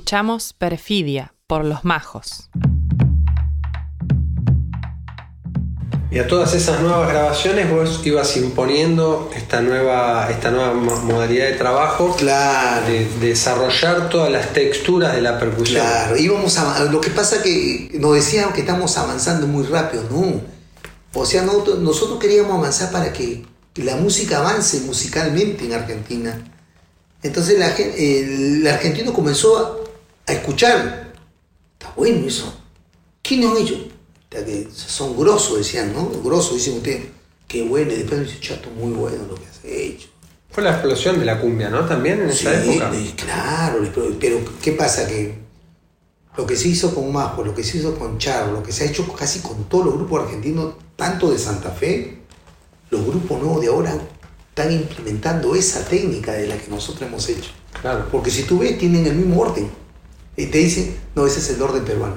Escuchamos 0.07 0.53
Perfidia 0.53 1.33
por 1.47 1.65
Los 1.65 1.83
Majos. 1.83 2.49
Y 6.09 6.19
a 6.19 6.25
todas 6.29 6.53
esas 6.53 6.79
nuevas 6.79 7.09
grabaciones 7.09 7.69
vos 7.69 7.99
ibas 8.05 8.37
imponiendo 8.37 9.29
esta 9.35 9.59
nueva, 9.59 10.29
esta 10.31 10.49
nueva 10.49 10.73
mo- 10.75 10.95
modalidad 11.01 11.47
de 11.47 11.55
trabajo, 11.55 12.15
Claro. 12.17 12.87
de, 12.87 13.03
de 13.19 13.27
desarrollar 13.27 14.07
todas 14.07 14.31
las 14.31 14.53
texturas 14.53 15.13
de 15.13 15.19
la 15.19 15.37
percusión. 15.37 15.81
Claro, 15.81 16.15
íbamos 16.15 16.57
a, 16.57 16.85
lo 16.85 17.01
que 17.01 17.09
pasa 17.09 17.43
que 17.43 17.91
nos 17.99 18.15
decían 18.15 18.53
que 18.53 18.61
estamos 18.61 18.97
avanzando 18.97 19.45
muy 19.45 19.65
rápido, 19.65 20.05
no. 20.09 20.39
O 21.19 21.25
sea, 21.25 21.41
nosotros, 21.41 21.79
nosotros 21.79 22.17
queríamos 22.17 22.57
avanzar 22.57 22.93
para 22.93 23.11
que 23.11 23.45
la 23.75 23.97
música 23.97 24.37
avance 24.37 24.79
musicalmente 24.85 25.65
en 25.65 25.73
Argentina. 25.73 26.41
Entonces 27.23 27.59
la 27.59 27.71
gen- 27.71 27.91
el, 27.97 28.65
argentino 28.67 29.11
comenzó 29.11 29.83
a, 30.27 30.33
escuchar. 30.33 31.13
Está 31.73 31.93
bueno 31.95 32.27
eso. 32.27 32.53
¿Quiénes 33.21 33.49
han 33.49 33.57
hecho? 33.57 33.75
Puta, 34.29 34.45
que 34.45 34.67
Son 34.73 35.17
grosos, 35.17 35.57
decían, 35.57 35.93
¿no? 35.93 36.09
Grosos, 36.23 36.55
dicen 36.55 36.75
ustedes. 36.77 37.05
Qué 37.47 37.63
bueno. 37.63 37.91
Y 37.91 37.97
después 37.97 38.19
me 38.19 38.25
dice, 38.25 38.39
chato, 38.39 38.69
muy 38.71 38.91
bueno 38.91 39.25
lo 39.29 39.35
que 39.35 39.45
has 39.45 39.59
hecho. 39.63 40.07
Fue 40.51 40.63
la 40.63 40.71
explosión 40.71 41.19
de 41.19 41.25
la 41.25 41.39
cumbia, 41.39 41.69
¿no? 41.69 41.85
También 41.85 42.21
en 42.21 42.29
esa 42.29 42.61
Sí, 42.63 42.69
época. 42.71 42.91
claro, 43.15 43.79
pero, 43.93 44.17
pero 44.19 44.39
¿qué 44.61 44.71
pasa? 44.71 45.07
Que 45.07 45.35
lo 46.35 46.45
que 46.45 46.55
se 46.55 46.67
hizo 46.69 46.93
con 46.95 47.11
Majo, 47.11 47.43
lo 47.43 47.53
que 47.53 47.63
se 47.63 47.77
hizo 47.77 47.95
con 47.97 48.17
Charo, 48.17 48.51
lo 48.51 48.63
que 48.63 48.71
se 48.71 48.83
ha 48.83 48.87
hecho 48.87 49.11
casi 49.13 49.39
con 49.39 49.65
todos 49.65 49.85
los 49.85 49.95
grupos 49.95 50.23
argentinos, 50.23 50.75
tanto 50.95 51.31
de 51.31 51.37
Santa 51.37 51.71
Fe, 51.71 52.19
los 52.89 53.05
grupos 53.05 53.39
nuevos 53.39 53.61
de 53.61 53.67
ahora 53.67 53.97
están 54.49 54.71
implementando 54.71 55.53
esa 55.55 55.85
técnica 55.85 56.33
de 56.33 56.47
la 56.47 56.57
que 56.57 56.69
nosotros 56.69 57.07
hemos 57.07 57.27
hecho. 57.29 57.51
Claro. 57.81 58.07
Porque 58.11 58.31
si 58.31 58.43
tú 58.43 58.59
ves, 58.59 58.77
tienen 58.79 59.05
el 59.05 59.15
mismo 59.15 59.41
orden. 59.41 59.69
Y 60.37 60.45
te 60.45 60.59
dicen, 60.59 60.95
no, 61.15 61.25
ese 61.25 61.39
es 61.39 61.49
el 61.49 61.61
orden 61.63 61.83
peruano. 61.83 62.15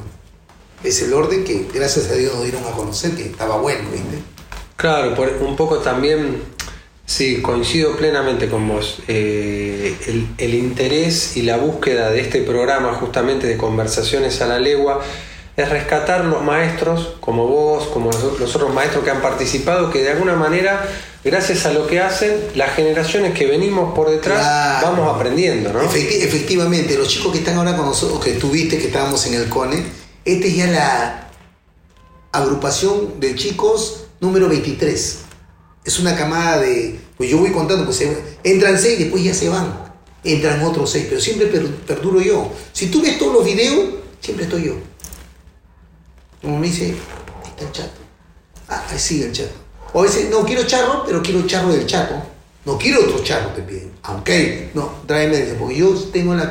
Es 0.85 1.01
el 1.01 1.14
orden 1.14 1.43
que 1.43 1.66
gracias 1.73 2.11
a 2.11 2.14
Dios 2.14 2.35
nos 2.35 2.43
dieron 2.43 2.62
a 2.64 2.71
conocer 2.73 3.12
que 3.12 3.25
estaba 3.25 3.57
bueno, 3.57 3.89
¿viste? 3.91 4.18
Claro, 4.77 5.14
por 5.14 5.29
un 5.41 5.57
poco 5.57 5.79
también, 5.79 6.43
sí, 7.07 7.41
coincido 7.41 7.97
plenamente 7.97 8.49
con 8.51 8.68
vos. 8.68 9.03
Eh, 9.09 10.27
el, 10.37 10.55
interés 10.55 11.37
y 11.39 11.43
la 11.43 11.57
búsqueda 11.57 12.11
de 12.11 12.21
este 12.21 12.43
programa, 12.43 12.93
justamente 12.93 13.47
de 13.47 13.57
conversaciones 13.57 14.43
a 14.43 14.47
la 14.47 14.59
legua, 14.59 15.01
es 15.57 15.68
rescatar 15.71 16.27
los 16.27 16.43
maestros, 16.43 17.14
como 17.21 17.47
vos, 17.47 17.89
como 17.89 18.11
los 18.12 18.55
otros 18.55 18.75
maestros 18.75 19.03
que 19.03 19.11
han 19.11 19.23
participado, 19.23 19.91
que 19.91 20.03
de 20.03 20.11
alguna 20.11 20.37
manera, 20.37 20.87
gracias 21.25 21.66
a 21.66 21.73
lo 21.73 21.87
que 21.87 22.01
hacen, 22.01 22.33
las 22.55 22.75
generaciones 22.75 23.37
que 23.39 23.47
venimos 23.47 23.95
por 23.95 24.11
detrás 24.11 24.39
Claro. 24.41 24.93
vamos 24.97 25.14
aprendiendo, 25.16 25.73
¿no? 25.73 25.83
Efecti- 25.83 26.23
efectivamente, 26.23 26.97
los 26.97 27.09
chicos 27.09 27.33
que 27.33 27.39
están 27.39 27.57
ahora 27.57 27.77
con 27.77 27.87
nosotros, 27.87 28.25
que 28.25 28.33
tuviste, 28.33 28.79
que 28.79 28.87
estábamos 28.87 29.25
en 29.27 29.35
el 29.35 29.49
CONE, 29.49 29.85
esta 30.25 30.47
es 30.47 30.57
ya 30.57 30.66
la 30.66 31.31
agrupación 32.33 33.21
de 33.21 33.35
chicos 33.35 34.05
número 34.21 34.49
23. 34.49 35.18
Es 35.85 35.99
una 35.99 36.14
camada 36.16 36.59
de, 36.61 37.01
pues 37.16 37.31
yo 37.31 37.39
voy 37.39 37.51
contando, 37.53 37.85
pues 37.85 37.97
se- 37.99 38.16
entran 38.45 38.79
seis 38.79 38.99
y 39.01 39.05
después 39.05 39.23
ya 39.25 39.35
se 39.35 39.49
van. 39.49 39.91
Entran 40.23 40.62
otros 40.62 40.91
seis, 40.91 41.07
pero 41.09 41.21
siempre 41.21 41.47
per- 41.47 41.75
perduro 41.87 42.21
yo. 42.21 42.51
Si 42.73 42.89
tú 42.89 43.01
ves 43.03 43.18
todos 43.18 43.33
los 43.35 43.45
videos, 43.45 43.95
siempre 44.21 44.45
estoy 44.45 44.64
yo. 44.66 44.75
Como 46.43 46.59
me 46.59 46.66
dice, 46.66 46.85
ahí 46.87 46.97
está 47.51 47.64
el 47.64 47.73
chato. 47.73 48.01
Ah, 48.68 48.85
ahí 48.91 48.99
sigue 48.99 49.27
el 49.27 49.33
chato. 49.33 49.55
O 49.93 50.01
a 50.01 50.03
veces, 50.05 50.30
no 50.30 50.45
quiero 50.45 50.64
charro, 50.64 51.05
pero 51.07 51.22
quiero 51.22 51.47
charro 51.47 51.72
del 51.72 51.86
chato. 51.86 52.14
No 52.64 52.76
quiero 52.78 53.01
otro 53.01 53.22
charro, 53.24 53.51
te 53.51 53.62
piden. 53.62 53.91
Aunque, 54.03 54.70
no, 54.74 54.91
tráeme 55.07 55.38
porque 55.59 55.76
yo 55.76 55.95
tengo 56.12 56.34
la, 56.34 56.45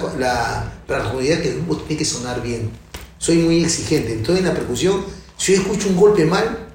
la 0.88 1.12
que 1.22 1.50
el 1.50 1.56
grupo 1.56 1.78
tiene 1.78 1.98
que 1.98 2.06
sonar 2.06 2.42
bien. 2.42 2.72
Soy 3.20 3.38
muy 3.38 3.64
exigente. 3.64 4.14
Entonces, 4.14 4.44
en 4.44 4.50
la 4.50 4.56
percusión, 4.56 5.04
si 5.38 5.54
yo 5.54 5.62
escucho 5.62 5.90
un 5.90 5.96
golpe 5.96 6.26
mal, 6.26 6.68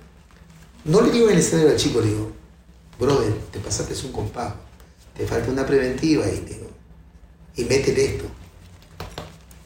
no 0.84 1.00
le 1.00 1.10
digo 1.10 1.26
en 1.26 1.32
el 1.32 1.38
escenario 1.38 1.72
al 1.72 1.76
chico, 1.76 2.00
le 2.00 2.08
digo, 2.08 2.30
brother, 2.98 3.32
te 3.50 3.58
pasaste 3.58 3.94
un 4.06 4.12
compás, 4.12 4.54
te 5.16 5.26
falta 5.26 5.50
una 5.50 5.66
preventiva 5.66 6.26
y, 6.28 6.40
digo, 6.40 6.70
y 7.56 7.64
métele 7.64 8.04
esto. 8.04 8.24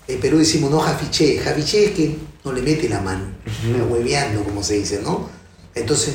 En 0.06 0.20
Perú 0.20 0.38
decimos 0.38 0.70
no 0.70 0.80
jafiché, 0.80 1.38
jafiché 1.38 1.86
es 1.86 1.90
que 1.90 2.16
no 2.44 2.52
le 2.52 2.62
mete 2.62 2.88
la 2.88 3.00
mano, 3.00 3.26
hueveando 3.90 4.42
como 4.42 4.62
se 4.62 4.76
dice, 4.76 5.00
¿no? 5.02 5.28
Entonces, 5.74 6.14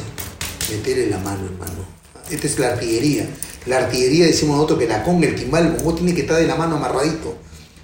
meterle 0.78 1.08
la 1.10 1.18
mano, 1.20 1.46
hermano. 1.46 1.94
Esta 2.30 2.48
es 2.48 2.60
la 2.60 2.70
artillería. 2.70 3.28
La 3.66 3.78
artillería 3.78 4.26
decimos 4.26 4.56
nosotros 4.56 4.80
que 4.80 4.88
la 4.88 5.04
conga, 5.04 5.28
el 5.28 5.36
timbal, 5.36 5.78
el 5.78 5.96
tiene 5.96 6.14
que 6.14 6.22
estar 6.22 6.38
de 6.38 6.48
la 6.48 6.56
mano 6.56 6.76
amarradito. 6.78 7.36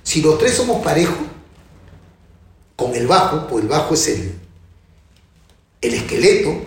Si 0.04 0.22
los 0.22 0.38
tres 0.38 0.54
somos 0.56 0.82
parejos, 0.84 1.16
con 2.76 2.96
el 2.96 3.08
bajo, 3.08 3.48
pues 3.48 3.64
el 3.64 3.70
bajo 3.70 3.94
es 3.94 4.08
el, 4.08 4.34
el 5.82 5.94
esqueleto, 5.94 6.62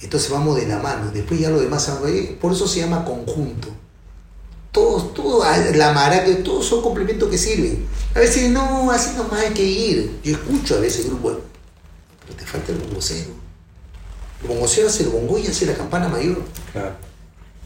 entonces 0.00 0.30
vamos 0.30 0.56
de 0.56 0.66
la 0.66 0.78
mano. 0.78 1.10
Después 1.12 1.40
ya 1.40 1.50
lo 1.50 1.60
demás, 1.60 1.88
va- 1.88 2.38
por 2.40 2.52
eso 2.52 2.66
se 2.68 2.80
llama 2.80 3.04
conjunto. 3.04 3.68
Todos, 4.70 5.14
todos, 5.14 5.44
la 5.76 5.92
maraca, 5.92 6.36
todos 6.42 6.66
son 6.66 6.82
complementos 6.82 7.28
que 7.28 7.38
sirven. 7.38 7.86
A 8.14 8.18
veces 8.20 8.50
no, 8.50 8.90
así 8.90 9.16
nomás 9.16 9.40
hay 9.44 9.52
que 9.54 9.64
ir. 9.64 10.18
Yo 10.24 10.32
escucho 10.32 10.76
a 10.76 10.80
veces 10.80 11.06
grupo, 11.06 11.38
pero 12.24 12.36
te 12.36 12.44
falta 12.44 12.72
el 12.72 12.78
bongocero. 12.78 13.30
El 14.42 14.48
bongocero 14.48 14.88
hace 14.88 15.04
el 15.04 15.08
bongo 15.10 15.38
y 15.38 15.46
hace 15.46 15.66
la 15.66 15.74
campana 15.74 16.08
mayor. 16.08 16.42
Claro. 16.72 16.92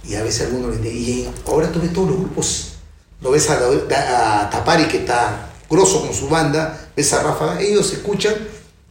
Y 0.05 0.15
a 0.15 0.23
veces 0.23 0.47
algunos 0.47 0.71
le 0.71 0.77
entienden. 0.77 1.03
Y 1.03 1.29
ahora 1.47 1.71
tú 1.73 1.81
ves 1.81 1.93
todos 1.93 2.09
los 2.11 2.19
grupos. 2.21 2.73
Lo 3.21 3.31
ves 3.33 3.51
a, 3.51 3.55
a- 3.59 4.43
a 4.43 4.51
Tapari 4.51 4.85
que 4.87 4.99
está 4.99 5.51
grosso 5.69 6.01
con 6.03 6.15
su 6.15 6.29
banda, 6.29 6.89
ves 6.97 7.13
a 7.13 7.23
Rafa, 7.23 7.61
ellos 7.61 7.93
escuchan 7.93 8.35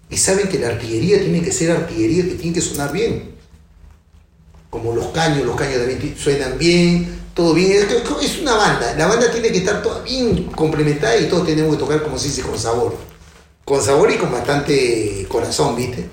y 0.10 0.18
saben 0.18 0.48
que 0.50 0.60
la 0.60 0.68
artillería 0.68 1.20
tiene 1.20 1.42
que 1.42 1.52
ser 1.52 1.72
artillería, 1.72 2.24
que 2.26 2.36
tiene 2.36 2.54
que 2.54 2.62
sonar 2.62 2.92
bien. 2.92 3.32
Como 4.70 4.94
los 4.94 5.08
caños, 5.08 5.46
los 5.46 5.56
caños 5.56 5.78
también 5.78 6.16
suenan 6.18 6.58
bien, 6.58 7.20
todo 7.34 7.54
bien. 7.54 7.72
Es, 7.72 7.88
es 8.22 8.40
una 8.42 8.54
banda, 8.56 8.94
la 8.98 9.08
banda 9.08 9.32
tiene 9.32 9.50
que 9.50 9.60
estar 9.60 9.82
toda 9.82 10.02
bien 10.04 10.44
complementada 10.56 11.18
y 11.18 11.30
todos 11.30 11.46
tenemos 11.48 11.74
que 11.76 11.80
tocar, 11.80 12.04
como 12.04 12.20
se 12.20 12.28
dice, 12.28 12.42
con 12.42 12.60
sabor. 12.60 12.96
Con 13.64 13.82
sabor 13.82 14.12
y 14.12 14.18
con 14.18 14.32
bastante 14.32 15.26
corazón, 15.30 15.76
¿viste? 15.78 16.10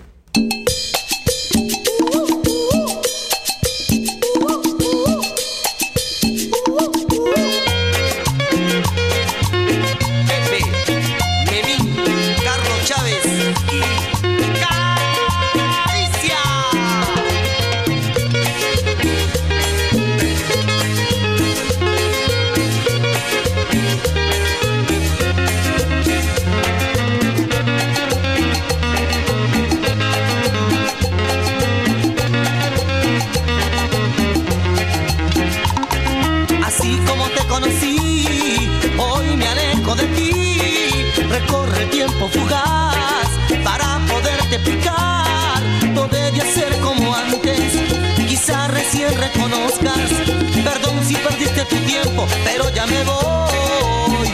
Perdón 49.44 51.04
si 51.06 51.14
perdiste 51.16 51.64
tu 51.66 51.76
tiempo, 51.76 52.26
pero 52.44 52.70
ya 52.70 52.86
me 52.86 53.04
voy. 53.04 54.30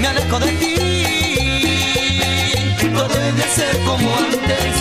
Me 0.00 0.08
alejo 0.08 0.40
de 0.40 0.52
ti. 0.52 0.74
No 2.90 3.06
debe 3.06 3.42
ser 3.42 3.78
como 3.84 4.16
antes, 4.16 4.74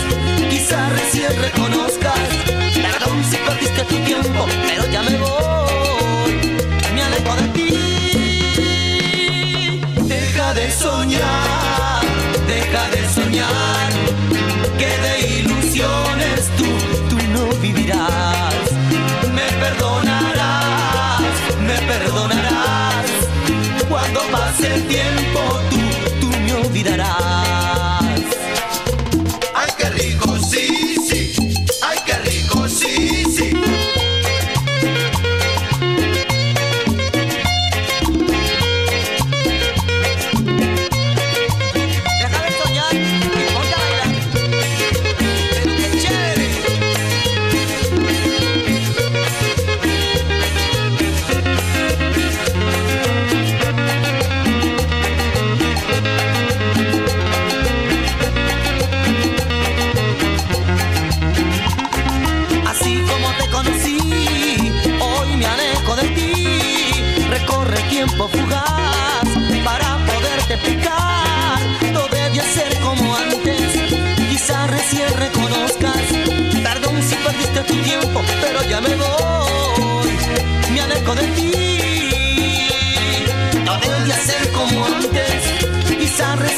quizás 0.49 0.89
recién 0.93 1.35
reconozcas. 1.41 2.17
Perdón 2.75 3.23
si 3.29 3.35
perdiste 3.35 3.83
tu 3.83 3.97
tiempo, 4.05 4.45
pero 4.67 4.89
ya 4.89 5.01
me 5.01 5.17
voy. 5.17 6.33
Me 6.95 7.03
alejo 7.03 7.35
de 7.35 7.47
ti. 7.49 7.69
Deja 10.07 10.53
de 10.53 10.71
soñar, 10.71 12.05
deja 12.47 12.89
de 12.89 13.09
soñar. 13.09 13.82
Tiempo, 25.33 25.59
tú, 25.69 26.19
tú 26.19 26.27
me 26.27 26.53
olvidarás. 26.53 27.22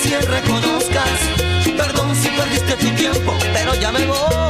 Recién 0.06 0.22
reconozcas. 0.32 1.20
Perdón 1.78 2.16
si 2.16 2.30
perdiste 2.30 2.76
tu 2.78 2.90
tiempo, 2.96 3.34
pero 3.54 3.74
ya 3.76 3.92
me 3.92 4.06
voy. 4.06 4.45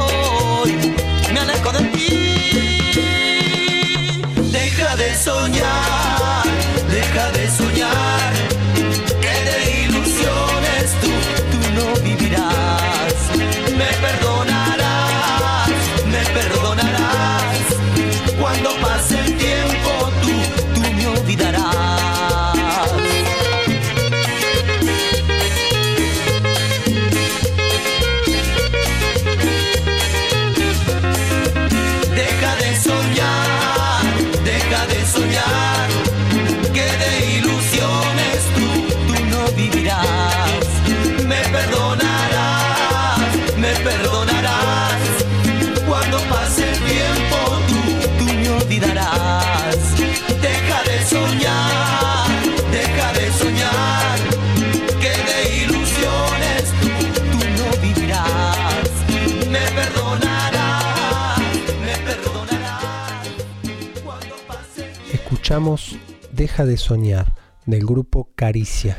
Deja 66.56 66.70
de 66.70 66.78
soñar 66.78 67.34
del 67.66 67.84
grupo 67.84 68.30
Caricia. 68.34 68.96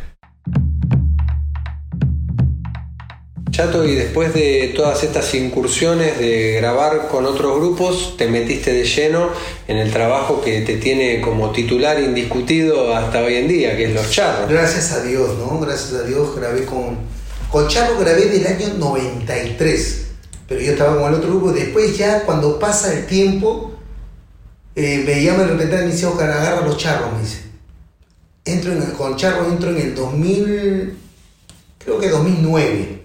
Chato, 3.49 3.83
y 3.83 3.95
después 3.95 4.31
de 4.35 4.73
todas 4.75 5.03
estas 5.03 5.33
incursiones 5.33 6.19
de 6.19 6.57
grabar 6.61 7.07
con 7.07 7.25
otros 7.25 7.57
grupos, 7.57 8.13
te 8.15 8.27
metiste 8.27 8.73
de 8.73 8.83
lleno 8.83 9.29
en 9.67 9.77
el 9.77 9.91
trabajo 9.91 10.39
que 10.39 10.61
te 10.61 10.77
tiene 10.77 11.19
como 11.19 11.49
titular 11.49 11.99
indiscutido 11.99 12.95
hasta 12.95 13.23
hoy 13.23 13.37
en 13.37 13.47
día, 13.47 13.75
que 13.75 13.85
es 13.85 13.95
Los 13.95 14.11
Charros. 14.11 14.47
Gracias 14.47 14.91
a 14.91 15.01
Dios, 15.01 15.35
¿no? 15.39 15.59
Gracias 15.59 15.93
a 15.99 16.03
Dios 16.03 16.35
grabé 16.35 16.63
con... 16.63 16.99
Con 17.49 17.67
Charro 17.67 17.97
grabé 17.97 18.27
del 18.27 18.45
año 18.45 18.67
93, 18.77 20.05
pero 20.47 20.61
yo 20.61 20.73
estaba 20.73 20.95
con 20.95 21.11
el 21.11 21.19
otro 21.19 21.31
grupo. 21.31 21.51
Después 21.51 21.97
ya 21.97 22.21
cuando 22.21 22.59
pasa 22.59 22.93
el 22.93 23.07
tiempo, 23.07 23.71
eh, 24.75 25.01
me 25.03 25.23
llama 25.23 25.39
de 25.39 25.47
repente 25.53 25.75
y 25.75 25.79
me 25.79 25.91
dice, 25.91 26.05
Oscar, 26.05 26.29
agarra 26.29 26.61
los 26.61 26.77
charros, 26.77 27.13
me 27.13 27.21
dice. 27.21 27.46
Entro 28.47 28.71
en 28.71 28.81
el, 28.81 28.93
con 28.93 29.15
Charro 29.17 29.45
entro 29.45 29.69
en 29.71 29.77
el 29.77 29.95
2000, 29.95 30.97
creo 31.77 31.99
que 31.99 32.09
2009. 32.09 33.03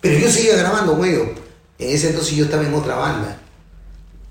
Pero 0.00 0.18
yo 0.18 0.30
seguía 0.30 0.56
grabando, 0.56 0.96
güey. 0.96 1.14
En 1.78 1.90
ese 1.90 2.10
entonces 2.10 2.36
yo 2.36 2.44
estaba 2.44 2.64
en 2.64 2.74
otra 2.74 2.96
banda. 2.96 3.38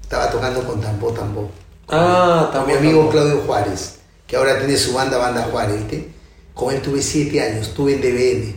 Estaba 0.01 0.31
tocando 0.31 0.65
con 0.65 0.79
Tambo 0.79 1.11
Tambo. 1.11 1.51
Ah, 1.89 2.49
Con 2.53 2.65
mi 2.67 2.73
amigo 2.73 3.09
Claudio 3.09 3.41
Juárez, 3.45 3.95
que 4.25 4.35
ahora 4.35 4.57
tiene 4.57 4.77
su 4.77 4.93
banda, 4.93 5.17
Banda 5.17 5.47
Juárez, 5.51 5.77
¿viste? 5.77 6.11
Con 6.53 6.73
él 6.73 6.81
tuve 6.81 7.01
siete 7.01 7.41
años, 7.41 7.67
estuve 7.67 7.93
en 7.95 8.01
DBN. 8.01 8.55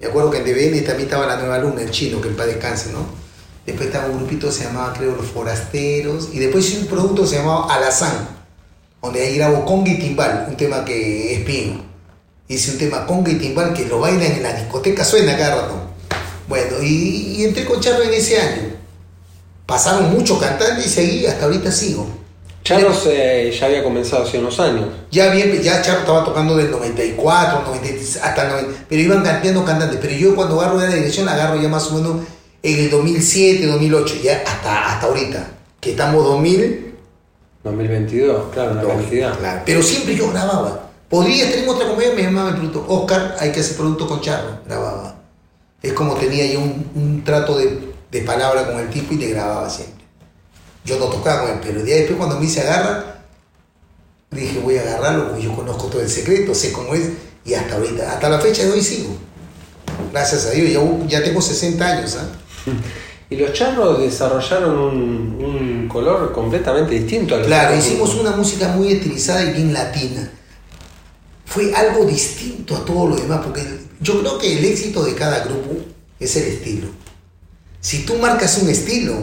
Me 0.00 0.06
acuerdo 0.06 0.30
que 0.30 0.38
en 0.38 0.44
DBN 0.44 0.84
también 0.84 1.08
estaba 1.08 1.26
la 1.26 1.36
nueva 1.36 1.58
luna, 1.58 1.82
el 1.82 1.90
chino, 1.90 2.20
que 2.20 2.28
en 2.28 2.36
paz 2.36 2.46
descanse, 2.46 2.92
¿no? 2.92 3.06
Después 3.66 3.86
estaba 3.86 4.06
un 4.06 4.18
grupito 4.18 4.48
que 4.48 4.52
se 4.52 4.64
llamaba, 4.64 4.92
creo, 4.92 5.16
Los 5.16 5.26
Forasteros. 5.26 6.28
Y 6.32 6.38
después 6.38 6.68
hice 6.68 6.80
un 6.80 6.86
producto 6.86 7.22
que 7.22 7.28
se 7.28 7.36
llamaba 7.36 7.72
Alazán, 7.74 8.33
donde 9.04 9.20
ahí 9.20 9.36
grabo 9.36 9.66
conga 9.66 9.90
y 9.90 9.98
timbal, 9.98 10.46
un 10.48 10.56
tema 10.56 10.82
que 10.84 11.34
es 11.34 11.46
mío. 11.46 11.74
Hice 12.48 12.72
un 12.72 12.78
tema 12.78 13.06
conga 13.06 13.30
y 13.30 13.34
timbal 13.34 13.74
que 13.74 13.84
lo 13.84 14.00
bailan 14.00 14.32
en 14.32 14.42
la 14.42 14.54
discoteca, 14.54 15.04
suena 15.04 15.36
cada 15.36 15.62
rato. 15.62 15.74
Bueno, 16.48 16.82
y, 16.82 17.36
y 17.36 17.44
entré 17.44 17.66
con 17.66 17.80
Charro 17.80 18.02
en 18.02 18.14
ese 18.14 18.40
año. 18.40 18.62
Pasaron 19.66 20.10
muchos 20.10 20.38
cantantes 20.38 20.86
y 20.86 20.88
seguí, 20.88 21.26
hasta 21.26 21.44
ahorita 21.44 21.70
sigo. 21.70 22.06
Charros 22.62 23.06
eh, 23.10 23.54
ya 23.58 23.66
había 23.66 23.84
comenzado 23.84 24.24
hace 24.24 24.38
unos 24.38 24.58
años. 24.58 24.88
Ya 25.10 25.28
bien, 25.28 25.60
ya 25.62 25.82
Charro 25.82 26.00
estaba 26.00 26.24
tocando 26.24 26.56
del 26.56 26.70
94, 26.70 27.62
93, 27.66 28.20
hasta 28.22 28.42
el 28.42 28.48
90, 28.48 28.84
pero 28.88 29.02
iban 29.02 29.22
cambiando 29.22 29.64
cantantes. 29.66 29.98
Pero 30.00 30.14
yo 30.14 30.34
cuando 30.34 30.58
agarro 30.58 30.80
ya 30.80 30.86
la 30.86 30.94
dirección, 30.94 31.26
la 31.26 31.34
agarro 31.34 31.60
ya 31.60 31.68
más 31.68 31.86
o 31.88 31.96
menos 31.96 32.16
en 32.62 32.78
el 32.80 32.90
2007, 32.90 33.66
2008, 33.66 34.14
ya 34.22 34.42
hasta, 34.46 34.94
hasta 34.94 35.06
ahorita, 35.06 35.46
que 35.78 35.90
estamos 35.90 36.24
2000, 36.24 36.93
2022, 37.64 38.52
claro, 38.52 38.72
una 38.72 38.82
cantidad. 38.82 39.38
claro. 39.38 39.62
Pero 39.64 39.82
siempre 39.82 40.14
yo 40.14 40.30
grababa. 40.30 40.90
Podría 41.08 41.46
estar 41.46 41.62
en 41.62 41.68
otra 41.68 41.86
compañía, 41.86 42.14
me 42.14 42.22
llamaba 42.22 42.50
el 42.50 42.56
producto, 42.56 42.84
Oscar, 42.88 43.36
hay 43.40 43.52
que 43.52 43.60
hacer 43.60 43.76
producto 43.76 44.06
con 44.06 44.20
Charro, 44.20 44.60
grababa. 44.66 45.16
Es 45.82 45.92
como 45.92 46.14
tenía 46.14 46.46
yo 46.46 46.60
un, 46.60 46.90
un 46.94 47.24
trato 47.24 47.58
de, 47.58 47.92
de 48.10 48.20
palabra 48.22 48.66
con 48.66 48.78
el 48.78 48.90
tipo 48.90 49.14
y 49.14 49.18
te 49.18 49.28
grababa 49.28 49.68
siempre. 49.68 50.04
Yo 50.84 50.98
no 50.98 51.06
tocaba 51.06 51.42
con 51.42 51.50
él, 51.50 51.60
pero 51.62 51.84
ya 51.84 51.96
después 51.96 52.18
cuando 52.18 52.38
me 52.38 52.46
hice 52.46 52.60
agarra, 52.60 53.22
dije 54.30 54.58
voy 54.60 54.76
a 54.76 54.82
agarrarlo 54.82 55.28
porque 55.28 55.44
yo 55.44 55.54
conozco 55.54 55.86
todo 55.86 56.02
el 56.02 56.10
secreto, 56.10 56.54
sé 56.54 56.72
cómo 56.72 56.94
es, 56.94 57.10
y 57.44 57.54
hasta 57.54 57.74
ahorita, 57.76 58.12
hasta 58.12 58.28
la 58.28 58.38
fecha 58.40 58.64
de 58.64 58.72
hoy 58.72 58.82
sigo. 58.82 59.16
Gracias 60.12 60.46
a 60.46 60.50
Dios, 60.50 60.70
ya, 61.08 61.18
ya 61.18 61.24
tengo 61.24 61.40
60 61.40 61.86
años. 61.86 62.16
¿ah? 62.16 62.26
Y 63.30 63.36
los 63.36 63.52
charros 63.52 64.00
desarrollaron 64.00 64.78
un, 64.78 65.44
un 65.44 65.88
color 65.88 66.32
completamente 66.32 66.94
distinto 66.94 67.34
al 67.34 67.42
Claro, 67.42 67.76
hicimos 67.76 68.14
una 68.14 68.32
música 68.32 68.68
muy 68.68 68.92
estilizada 68.92 69.42
y 69.44 69.52
bien 69.52 69.72
latina. 69.72 70.30
Fue 71.46 71.74
algo 71.74 72.04
distinto 72.04 72.76
a 72.76 72.84
todo 72.84 73.08
lo 73.08 73.16
demás, 73.16 73.40
porque 73.44 73.62
yo 74.00 74.20
creo 74.20 74.38
que 74.38 74.58
el 74.58 74.64
éxito 74.64 75.04
de 75.04 75.14
cada 75.14 75.44
grupo 75.44 75.76
es 76.20 76.36
el 76.36 76.44
estilo. 76.44 76.88
Si 77.80 78.04
tú 78.04 78.16
marcas 78.16 78.58
un 78.58 78.68
estilo 78.68 79.14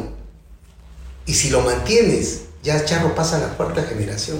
y 1.25 1.33
si 1.33 1.49
lo 1.49 1.61
mantienes, 1.61 2.43
ya 2.63 2.85
Charro 2.85 3.15
pasa 3.15 3.37
a 3.37 3.39
la 3.39 3.57
cuarta 3.57 3.83
generación. 3.83 4.37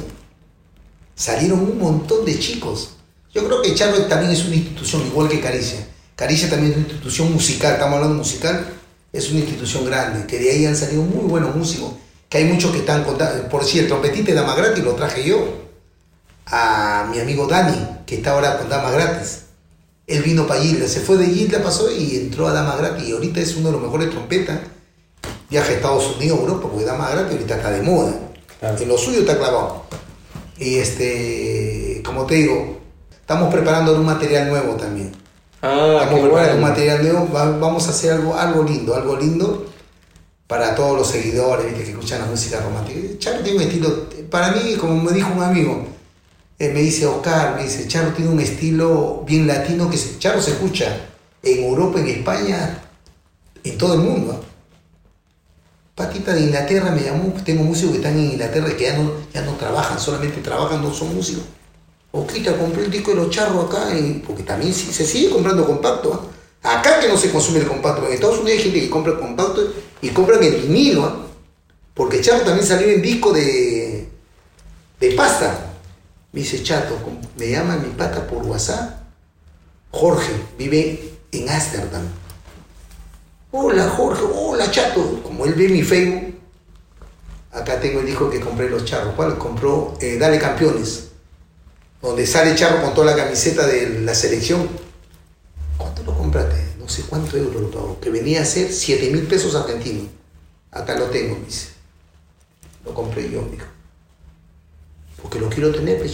Salieron 1.16 1.60
un 1.60 1.78
montón 1.80 2.26
de 2.26 2.38
chicos. 2.40 2.92
Yo 3.34 3.46
creo 3.46 3.62
que 3.62 3.76
Charro 3.76 4.06
también 4.06 4.32
es 4.32 4.46
una 4.46 4.56
institución, 4.56 5.06
igual 5.08 5.30
que 5.30 5.40
Caricia. 5.40 5.88
Caricia 6.16 6.50
también 6.50 6.72
es 6.72 6.78
una 6.78 6.88
institución 6.88 7.34
musical, 7.34 7.74
estamos 7.74 7.96
hablando 7.96 8.18
musical, 8.18 8.74
es 9.14 9.30
una 9.32 9.40
institución 9.40 9.86
grande, 9.86 10.26
que 10.26 10.40
de 10.40 10.52
ahí 10.52 10.66
han 10.66 10.76
salido 10.76 11.04
muy 11.04 11.28
buenos 11.28 11.56
músicos, 11.56 11.92
que 12.30 12.38
hay 12.38 12.46
muchos 12.46 12.72
que 12.72 12.80
están 12.80 13.04
contando. 13.04 13.48
Por 13.50 13.64
cierto, 13.64 13.96
el 13.96 14.02
trompetista 14.02 14.32
de 14.32 14.40
Dama 14.40 14.56
Gratis 14.56 14.84
lo 14.84 14.94
traje 14.94 15.24
yo, 15.24 15.62
a 16.46 17.08
mi 17.12 17.20
amigo 17.20 17.48
Dani, 17.48 17.78
que 18.06 18.16
está 18.16 18.32
ahora 18.32 18.58
con 18.58 18.70
Dama 18.70 18.92
Gratis. 18.92 19.44
Él 20.08 20.24
vino 20.24 20.48
para 20.48 20.64
Isla, 20.64 20.88
se 20.88 21.02
fue 21.02 21.18
de 21.18 21.26
Isla, 21.26 21.62
pasó 21.62 21.92
y 21.92 22.18
entró 22.18 22.48
a 22.48 22.54
Dama 22.54 22.76
Gratis, 22.76 23.08
y 23.08 23.12
ahorita 23.12 23.40
es 23.40 23.56
uno 23.56 23.68
de 23.68 23.74
los 23.74 23.82
mejores 23.82 24.10
trompetas. 24.10 24.60
Viaja 25.50 25.70
a 25.70 25.74
Estados 25.74 26.16
Unidos, 26.16 26.40
Europa, 26.40 26.70
porque 26.70 26.86
Dama 26.86 27.10
Gratis 27.10 27.34
ahorita 27.34 27.56
está 27.56 27.72
de 27.72 27.82
moda. 27.82 28.14
En 28.62 28.88
lo 28.88 28.98
suyo 28.98 29.20
está 29.20 29.38
clavado. 29.38 29.86
Y 30.58 30.76
este, 30.76 32.02
como 32.06 32.26
te 32.26 32.36
digo, 32.36 32.80
estamos 33.20 33.52
preparando 33.52 33.96
un 33.96 34.06
material 34.06 34.50
nuevo 34.50 34.76
también. 34.76 35.12
Ah, 35.62 36.08
qué 36.10 36.16
preparando 36.22 36.56
un 36.56 36.62
material 36.62 37.04
nuevo, 37.04 37.32
va- 37.32 37.58
vamos 37.58 37.88
a 37.88 37.92
hacer 37.92 38.14
algo, 38.14 38.36
algo 38.36 38.64
lindo, 38.64 38.96
algo 38.96 39.16
lindo 39.16 39.68
para 40.48 40.76
todos 40.76 40.98
los 40.98 41.08
seguidores 41.08 41.68
¿viste? 41.68 41.84
que 41.84 41.92
escuchan 41.92 42.20
la 42.22 42.26
música 42.26 42.60
romántica. 42.62 43.00
Charro 43.20 43.42
tiene 43.44 43.58
un 43.60 43.64
estilo, 43.66 44.10
para 44.30 44.52
mí, 44.54 44.76
como 44.80 45.02
me 45.02 45.12
dijo 45.12 45.32
un 45.34 45.44
amigo, 45.44 45.86
eh, 46.60 46.70
me 46.74 46.82
dice 46.82 47.06
Oscar, 47.06 47.56
me 47.56 47.64
dice, 47.64 47.88
Charro 47.88 48.12
tiene 48.14 48.32
un 48.32 48.40
estilo 48.40 49.24
bien 49.26 49.48
latino 49.48 49.90
que 49.90 49.98
se, 49.98 50.18
Charro 50.20 50.42
se 50.42 50.52
escucha 50.52 50.88
en 51.44 51.64
Europa, 51.64 52.00
en 52.00 52.08
España, 52.08 52.82
en 53.64 53.78
todo 53.78 53.94
el 53.96 54.00
mundo. 54.02 54.44
Patita 55.96 56.34
de 56.34 56.42
Inglaterra 56.42 56.90
me 56.92 57.02
llamó, 57.04 57.34
tengo 57.46 57.64
músicos 57.64 57.92
que 57.92 57.98
están 57.98 58.18
en 58.18 58.32
Inglaterra 58.32 58.76
que 58.76 58.84
ya 58.86 58.98
no, 58.98 59.12
ya 59.34 59.42
no 59.44 59.54
trabajan, 59.54 60.00
solamente 60.00 60.42
trabajan, 60.42 60.82
no 60.82 60.92
son 60.94 61.14
músicos. 61.16 61.44
Oquita, 62.12 62.58
compré 62.58 62.86
el 62.86 62.92
disco 62.92 63.12
de 63.12 63.18
los 63.18 63.30
charros 63.30 63.66
acá, 63.66 63.88
porque 64.28 64.44
también 64.44 64.74
se 64.74 65.06
sigue 65.06 65.30
comprando 65.30 65.66
compacto. 65.66 66.30
¿ah? 66.64 66.80
Acá 66.80 67.00
que 67.00 67.08
no 67.08 67.18
se 67.18 67.32
consume 67.32 67.60
el 67.60 67.68
compacto, 67.68 68.06
en 68.06 68.14
Estados 68.14 68.40
Unidos 68.40 68.58
hay 68.58 68.64
gente 68.64 68.82
que 68.82 68.90
compra 68.90 69.18
compacto 69.18 69.74
y 70.02 70.10
compran 70.10 70.44
el 70.44 70.56
vinilo, 70.58 71.06
¿ah? 71.06 71.26
porque 71.94 72.22
Charro 72.22 72.44
también 72.44 72.68
salió 72.68 72.88
en 72.88 73.02
disco 73.02 73.32
de, 73.32 74.10
de 75.00 75.12
pasta. 75.14 75.68
Me 76.34 76.42
dice 76.42 76.64
Chato, 76.64 76.98
me 77.38 77.50
llama 77.50 77.78
mi 77.78 77.90
pata 77.90 78.26
por 78.28 78.44
WhatsApp. 78.44 79.02
Jorge, 79.92 80.32
vive 80.58 81.12
en 81.32 81.50
Ámsterdam. 81.50 82.04
Hola 83.52 83.90
Jorge, 83.90 84.24
hola 84.34 84.72
Chato. 84.72 85.22
Como 85.24 85.46
él 85.46 85.54
ve 85.54 85.68
mi 85.68 85.84
Facebook, 85.84 86.32
Acá 87.54 87.82
tengo 87.82 88.00
el 88.00 88.06
disco 88.06 88.30
que 88.30 88.40
compré 88.40 88.70
Los 88.70 88.86
Charros. 88.86 89.14
¿Cuál? 89.16 89.38
Compró 89.38 89.94
eh, 90.00 90.18
Dale 90.18 90.40
Campeones. 90.40 91.11
Donde 92.02 92.26
sale 92.26 92.56
Charro 92.56 92.82
con 92.82 92.94
toda 92.94 93.16
la 93.16 93.24
camiseta 93.24 93.68
de 93.68 94.02
la 94.02 94.16
selección. 94.16 94.68
¿Cuánto 95.78 96.04
lo 96.04 96.18
compraste? 96.18 96.76
No 96.80 96.90
sé 96.90 97.04
cuánto 97.04 97.38
euros 97.38 97.62
lo 97.62 97.72
pagó. 97.72 98.00
Que 98.00 98.10
venía 98.10 98.42
a 98.42 98.46
ser 98.46 98.72
7 98.72 99.10
mil 99.12 99.28
pesos 99.28 99.54
argentinos. 99.56 100.08
Acá 100.72 100.98
lo 100.98 101.06
tengo, 101.06 101.38
dice. 101.46 101.70
Lo 102.84 102.94
compré 102.94 103.30
yo, 103.30 103.42
mijo. 103.44 103.68
Porque 105.22 105.40
lo 105.40 105.50
quiero 105.50 105.72
tener, 105.72 106.00
pues, 106.00 106.12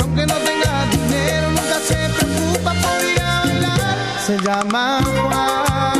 Aunque 0.00 0.26
no 0.26 0.34
tenga 0.36 0.86
dinero, 0.90 1.50
nunca 1.50 1.78
se 1.86 1.96
preocupa 2.16 2.72
por 2.72 3.04
ir 3.04 3.20
a 3.20 3.22
bailar. 3.44 3.96
Se 4.26 4.38
llama 4.38 5.00
Juan. 5.04 5.92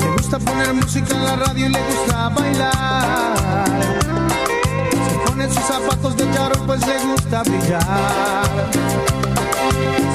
Le 0.00 0.08
gusta 0.16 0.38
poner 0.40 0.74
música 0.74 1.14
en 1.14 1.24
la 1.24 1.36
radio 1.36 1.66
y 1.66 1.68
le 1.68 1.80
gusta 1.82 2.28
bailar. 2.30 3.64
Se 4.90 5.30
pone 5.30 5.48
sus 5.48 5.62
zapatos 5.64 6.16
de 6.16 6.32
charro, 6.32 6.66
pues 6.66 6.80
le 6.86 6.98
gusta 7.04 7.42
brillar. 7.44 8.50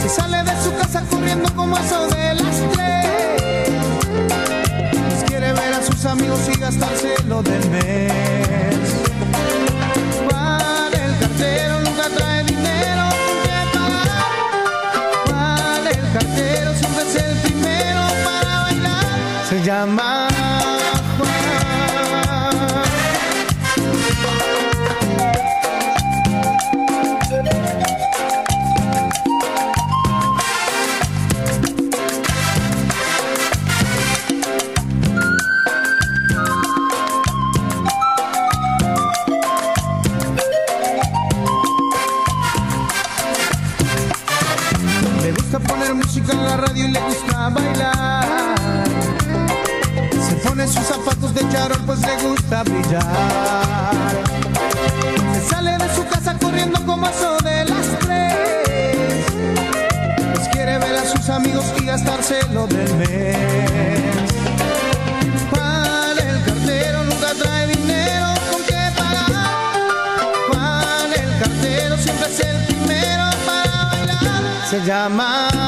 Se 0.02 0.10
sale 0.10 0.44
de 0.44 0.64
su 0.64 0.76
casa 0.76 1.02
corriendo 1.10 1.50
como 1.56 1.78
eso 1.78 2.08
de 2.08 2.34
las 2.34 2.62
tres. 2.74 2.87
Amigos 6.68 6.76
y 6.76 6.80
gastárselo 6.80 7.44
del 7.44 7.70
mes. 7.70 8.47
Brillar. 52.64 53.04
Se 55.34 55.50
sale 55.50 55.78
de 55.78 55.96
su 55.96 56.06
casa 56.06 56.36
corriendo 56.40 56.84
como 56.86 57.08
eso 57.08 57.38
de 57.44 57.66
las 57.66 58.00
tres. 58.00 59.26
Pues 60.34 60.48
quiere 60.50 60.78
ver 60.78 60.96
a 60.96 61.06
sus 61.06 61.30
amigos 61.30 61.66
y 61.80 61.86
gastárselo 61.86 62.68
del 62.68 62.94
mes. 62.96 63.38
Juan 65.52 66.18
el 66.20 66.44
cartero 66.44 67.04
nunca 67.04 67.34
trae 67.42 67.68
dinero 67.68 68.28
con 68.52 68.62
qué 68.64 68.92
pagar. 68.96 69.32
Juan 70.50 71.14
el 71.14 71.40
cartero 71.40 71.98
siempre 71.98 72.28
es 72.28 72.40
el 72.40 72.66
primero 72.66 73.26
para 73.46 73.86
bailar. 73.92 74.44
Se 74.70 74.84
llama 74.84 75.67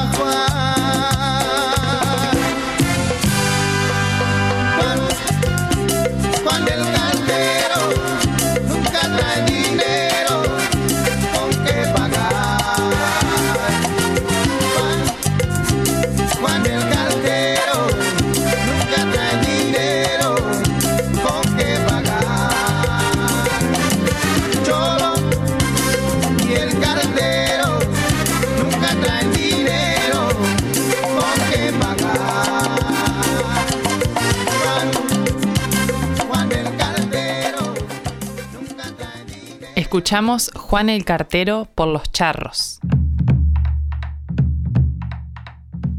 Escuchamos 40.09 40.49
Juan 40.55 40.89
el 40.89 41.05
Cartero 41.05 41.67
por 41.75 41.87
los 41.87 42.11
charros. 42.11 42.79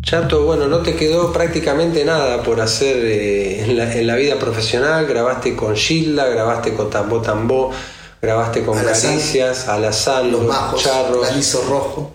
Chato, 0.03 0.45
bueno, 0.47 0.67
no 0.67 0.79
te 0.79 0.97
quedó 0.97 1.33
prácticamente 1.33 2.05
nada 2.05 2.43
por 2.43 2.61
hacer 2.61 2.97
eh, 3.05 3.63
en, 3.63 3.77
la, 3.77 3.95
en 3.97 4.09
la 4.09 4.17
vida 4.17 4.37
profesional. 4.37 5.07
Grabaste 5.07 5.55
con 5.55 5.77
Gilda, 5.77 6.27
grabaste 6.27 6.75
con 6.75 6.91
Tambo 6.91 7.21
Tambo, 7.23 7.71
grabaste 8.21 8.65
con 8.65 8.77
Alazán. 8.77 9.13
Caricias, 9.13 9.69
Alazán, 9.69 10.33
Los 10.33 10.41
Los 10.43 10.49
Majos, 10.57 10.83
Charros. 10.83 11.29
Granizo 11.29 11.63
Rojo, 11.69 12.11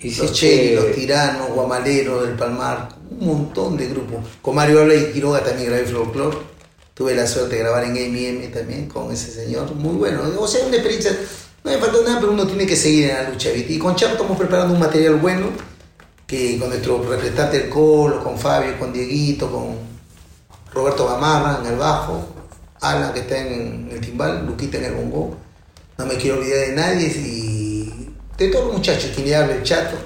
Hiciste- 0.00 0.22
Los 0.22 0.32
Cheli, 0.32 0.74
Los 0.76 0.92
Tiranos, 0.94 1.50
Guamalero, 1.50 2.22
del 2.22 2.36
Palmar, 2.36 2.88
un 3.20 3.26
montón 3.26 3.76
de 3.76 3.88
grupos. 3.88 4.24
Con 4.40 4.54
Mario 4.54 4.80
Habla 4.80 4.94
y 4.94 5.12
Quiroga 5.12 5.44
también 5.44 5.68
grabé 5.68 5.84
folclore. 5.84 6.55
Tuve 6.96 7.14
la 7.14 7.26
suerte 7.26 7.56
de 7.56 7.62
grabar 7.62 7.84
en 7.84 7.94
M&M 7.94 8.46
también 8.48 8.88
con 8.88 9.12
ese 9.12 9.30
señor. 9.30 9.74
Muy 9.74 9.96
bueno. 9.96 10.22
O 10.38 10.48
sea, 10.48 10.64
una 10.64 10.76
experiencia. 10.76 11.14
No 11.62 11.70
me 11.70 11.76
faltó 11.76 12.02
nada, 12.02 12.18
pero 12.20 12.32
uno 12.32 12.46
tiene 12.46 12.66
que 12.66 12.74
seguir 12.74 13.10
en 13.10 13.16
la 13.16 13.28
lucha. 13.28 13.50
Y 13.52 13.78
con 13.78 13.94
Chato 13.94 14.12
estamos 14.14 14.38
preparando 14.38 14.72
un 14.72 14.80
material 14.80 15.16
bueno 15.16 15.48
que 16.26 16.58
con 16.58 16.70
nuestro 16.70 17.02
representante 17.02 17.58
del 17.58 17.68
Colo, 17.68 18.24
con 18.24 18.38
Fabio, 18.38 18.78
con 18.78 18.94
Dieguito, 18.94 19.52
con 19.52 19.76
Roberto 20.72 21.06
Gamarra 21.06 21.60
en 21.60 21.72
el 21.74 21.78
bajo, 21.78 22.28
Alan 22.80 23.12
que 23.12 23.20
está 23.20 23.40
en 23.40 23.90
el 23.92 24.00
timbal, 24.00 24.46
Luquita 24.46 24.78
en 24.78 24.84
el 24.84 24.94
bongo. 24.94 25.36
No 25.98 26.06
me 26.06 26.16
quiero 26.16 26.38
olvidar 26.38 26.60
de 26.60 26.72
nadie 26.72 27.08
y 27.08 28.10
de 28.38 28.48
todos 28.48 28.68
los 28.68 28.74
muchachos, 28.76 29.10
quien 29.14 29.26
le 29.26 29.36
habla 29.36 29.54
el 29.54 29.62
chato. 29.62 29.98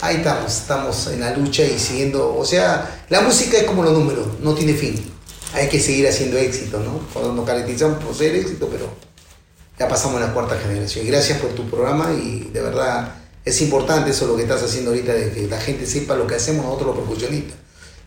Ahí 0.00 0.18
estamos, 0.18 0.52
estamos 0.52 1.08
en 1.08 1.18
la 1.18 1.36
lucha 1.36 1.64
y 1.64 1.76
siguiendo. 1.76 2.36
O 2.36 2.44
sea, 2.44 3.04
la 3.08 3.20
música 3.22 3.56
es 3.56 3.64
como 3.64 3.82
los 3.82 3.94
números, 3.94 4.28
no 4.40 4.54
tiene 4.54 4.74
fin. 4.74 5.15
Hay 5.56 5.68
que 5.68 5.80
seguir 5.80 6.06
haciendo 6.06 6.36
éxito, 6.36 6.78
¿no? 6.80 7.00
Cuando 7.12 7.32
nos 7.32 7.46
caracterizamos 7.46 8.04
por 8.04 8.14
ser 8.14 8.36
éxito, 8.36 8.68
pero 8.70 8.90
ya 9.78 9.88
pasamos 9.88 10.20
a 10.20 10.26
la 10.26 10.34
cuarta 10.34 10.58
generación. 10.58 11.06
Gracias 11.06 11.38
por 11.38 11.50
tu 11.50 11.68
programa 11.68 12.12
y 12.12 12.50
de 12.52 12.60
verdad 12.60 13.14
es 13.42 13.62
importante 13.62 14.10
eso 14.10 14.26
lo 14.26 14.36
que 14.36 14.42
estás 14.42 14.62
haciendo 14.62 14.90
ahorita, 14.90 15.14
de 15.14 15.30
que 15.30 15.46
la 15.48 15.60
gente 15.60 15.86
sepa 15.86 16.14
lo 16.14 16.26
que 16.26 16.34
hacemos 16.34 16.64
nosotros 16.64 16.96
los 16.96 17.06
percusionistas. 17.06 17.56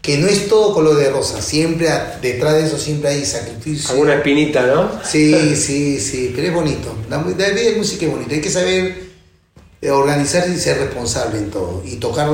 Que 0.01 0.17
no 0.17 0.27
es 0.27 0.47
todo 0.47 0.73
color 0.73 0.97
de 0.97 1.09
rosa, 1.09 1.41
siempre 1.41 1.89
detrás 2.21 2.53
de 2.53 2.67
eso 2.67 2.77
siempre 2.77 3.09
hay 3.09 3.25
sacrificio. 3.25 3.89
Alguna 3.89 4.15
espinita, 4.15 4.65
¿no? 4.65 4.91
Sí, 5.03 5.55
sí, 5.55 5.99
sí, 5.99 6.31
pero 6.35 6.47
es 6.47 6.53
bonito. 6.53 6.95
La, 7.09 7.17
la 7.17 7.49
de 7.49 7.75
música 7.75 8.05
es 8.05 8.11
bonita. 8.11 8.33
Hay 8.33 8.41
que 8.41 8.49
saber 8.49 9.09
eh, 9.81 9.91
organizarse 9.91 10.51
y 10.51 10.57
ser 10.57 10.77
responsable 10.77 11.39
en 11.39 11.51
todo. 11.51 11.81
Y 11.85 11.97
tocar 11.97 12.29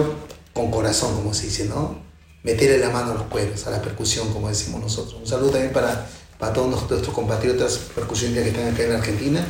con 0.53 0.69
corazón, 0.71 1.15
como 1.15 1.33
se 1.33 1.45
dice, 1.45 1.65
¿no? 1.65 2.04
Meterle 2.45 2.77
la 2.77 2.91
mano 2.91 3.11
a 3.11 3.15
los 3.15 3.23
cueros, 3.23 3.65
a 3.65 3.71
la 3.71 3.81
percusión, 3.81 4.31
como 4.31 4.49
decimos 4.49 4.79
nosotros. 4.79 5.15
Un 5.19 5.25
saludo 5.25 5.49
también 5.49 5.73
para, 5.73 6.07
para 6.37 6.53
todos 6.53 6.69
nuestros 6.69 7.07
compatriotas 7.09 7.79
percusionistas 7.95 8.43
que 8.43 8.49
están 8.51 8.71
acá 8.71 8.83
en 8.83 8.91
Argentina. 8.91 9.45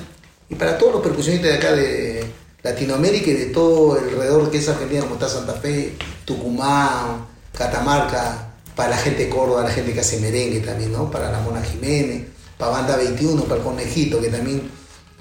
Y 0.49 0.55
para 0.55 0.77
todos 0.77 0.93
los 0.93 1.01
percusionistas 1.03 1.51
de 1.51 1.57
acá 1.57 1.73
de 1.73 2.25
Latinoamérica 2.63 3.31
y 3.31 3.33
de 3.33 3.45
todo 3.47 3.99
alrededor 3.99 4.49
que 4.49 4.59
es 4.59 4.69
Argentina, 4.69 5.01
como 5.01 5.15
está 5.15 5.27
Santa 5.27 5.55
Fe, 5.55 5.97
Tucumán, 6.23 7.25
Catamarca, 7.51 8.53
para 8.77 8.91
la 8.91 8.97
gente 8.97 9.25
de 9.25 9.29
Córdoba, 9.29 9.63
la 9.63 9.71
gente 9.71 9.93
que 9.93 9.99
hace 9.99 10.21
merengue 10.21 10.61
también, 10.61 10.93
¿no? 10.93 11.11
Para 11.11 11.29
la 11.29 11.41
Mona 11.41 11.61
Jiménez, 11.61 12.27
para 12.57 12.71
Banda 12.71 12.95
21, 12.95 13.43
para 13.43 13.57
el 13.57 13.61
Conejito, 13.61 14.21
que 14.21 14.29
también, 14.29 14.71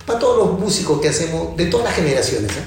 para 0.06 0.20
todos 0.20 0.46
los 0.46 0.60
músicos 0.60 1.00
que 1.00 1.08
hacemos, 1.08 1.56
de 1.56 1.66
todas 1.66 1.86
las 1.86 1.96
generaciones, 1.96 2.52
¿eh? 2.52 2.64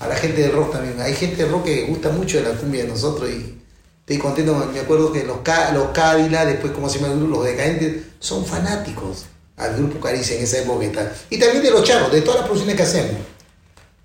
a 0.00 0.08
la 0.08 0.16
gente 0.16 0.42
del 0.42 0.52
rock 0.52 0.72
también. 0.72 1.00
Hay 1.00 1.14
gente 1.14 1.42
del 1.42 1.52
rock 1.52 1.64
que 1.64 1.86
gusta 1.86 2.10
mucho 2.10 2.38
de 2.38 2.44
la 2.44 2.58
cumbia 2.58 2.82
de 2.82 2.88
nosotros 2.88 3.30
y 3.30 3.58
estoy 4.06 4.18
contento. 4.18 4.54
Me 4.72 4.80
acuerdo 4.80 5.12
que 5.12 5.24
los, 5.24 5.38
los 5.74 5.88
Cádila, 5.92 6.46
después, 6.46 6.72
como 6.72 6.88
se 6.88 6.98
llama 6.98 7.12
el 7.12 7.18
grupo? 7.18 7.36
Los 7.36 7.46
Decadentes, 7.46 8.04
son 8.20 8.46
fanáticos 8.46 9.26
al 9.56 9.76
grupo 9.76 9.98
Caricia 9.98 10.36
en 10.36 10.44
esa 10.44 10.58
época 10.58 10.84
y 10.84 10.88
tal. 10.90 11.12
Y 11.28 11.38
también 11.38 11.62
de 11.62 11.70
los 11.70 11.82
charros, 11.82 12.12
de 12.12 12.20
todas 12.20 12.40
las 12.40 12.44
producciones 12.46 12.76
que 12.76 12.82
hacemos. 12.82 13.16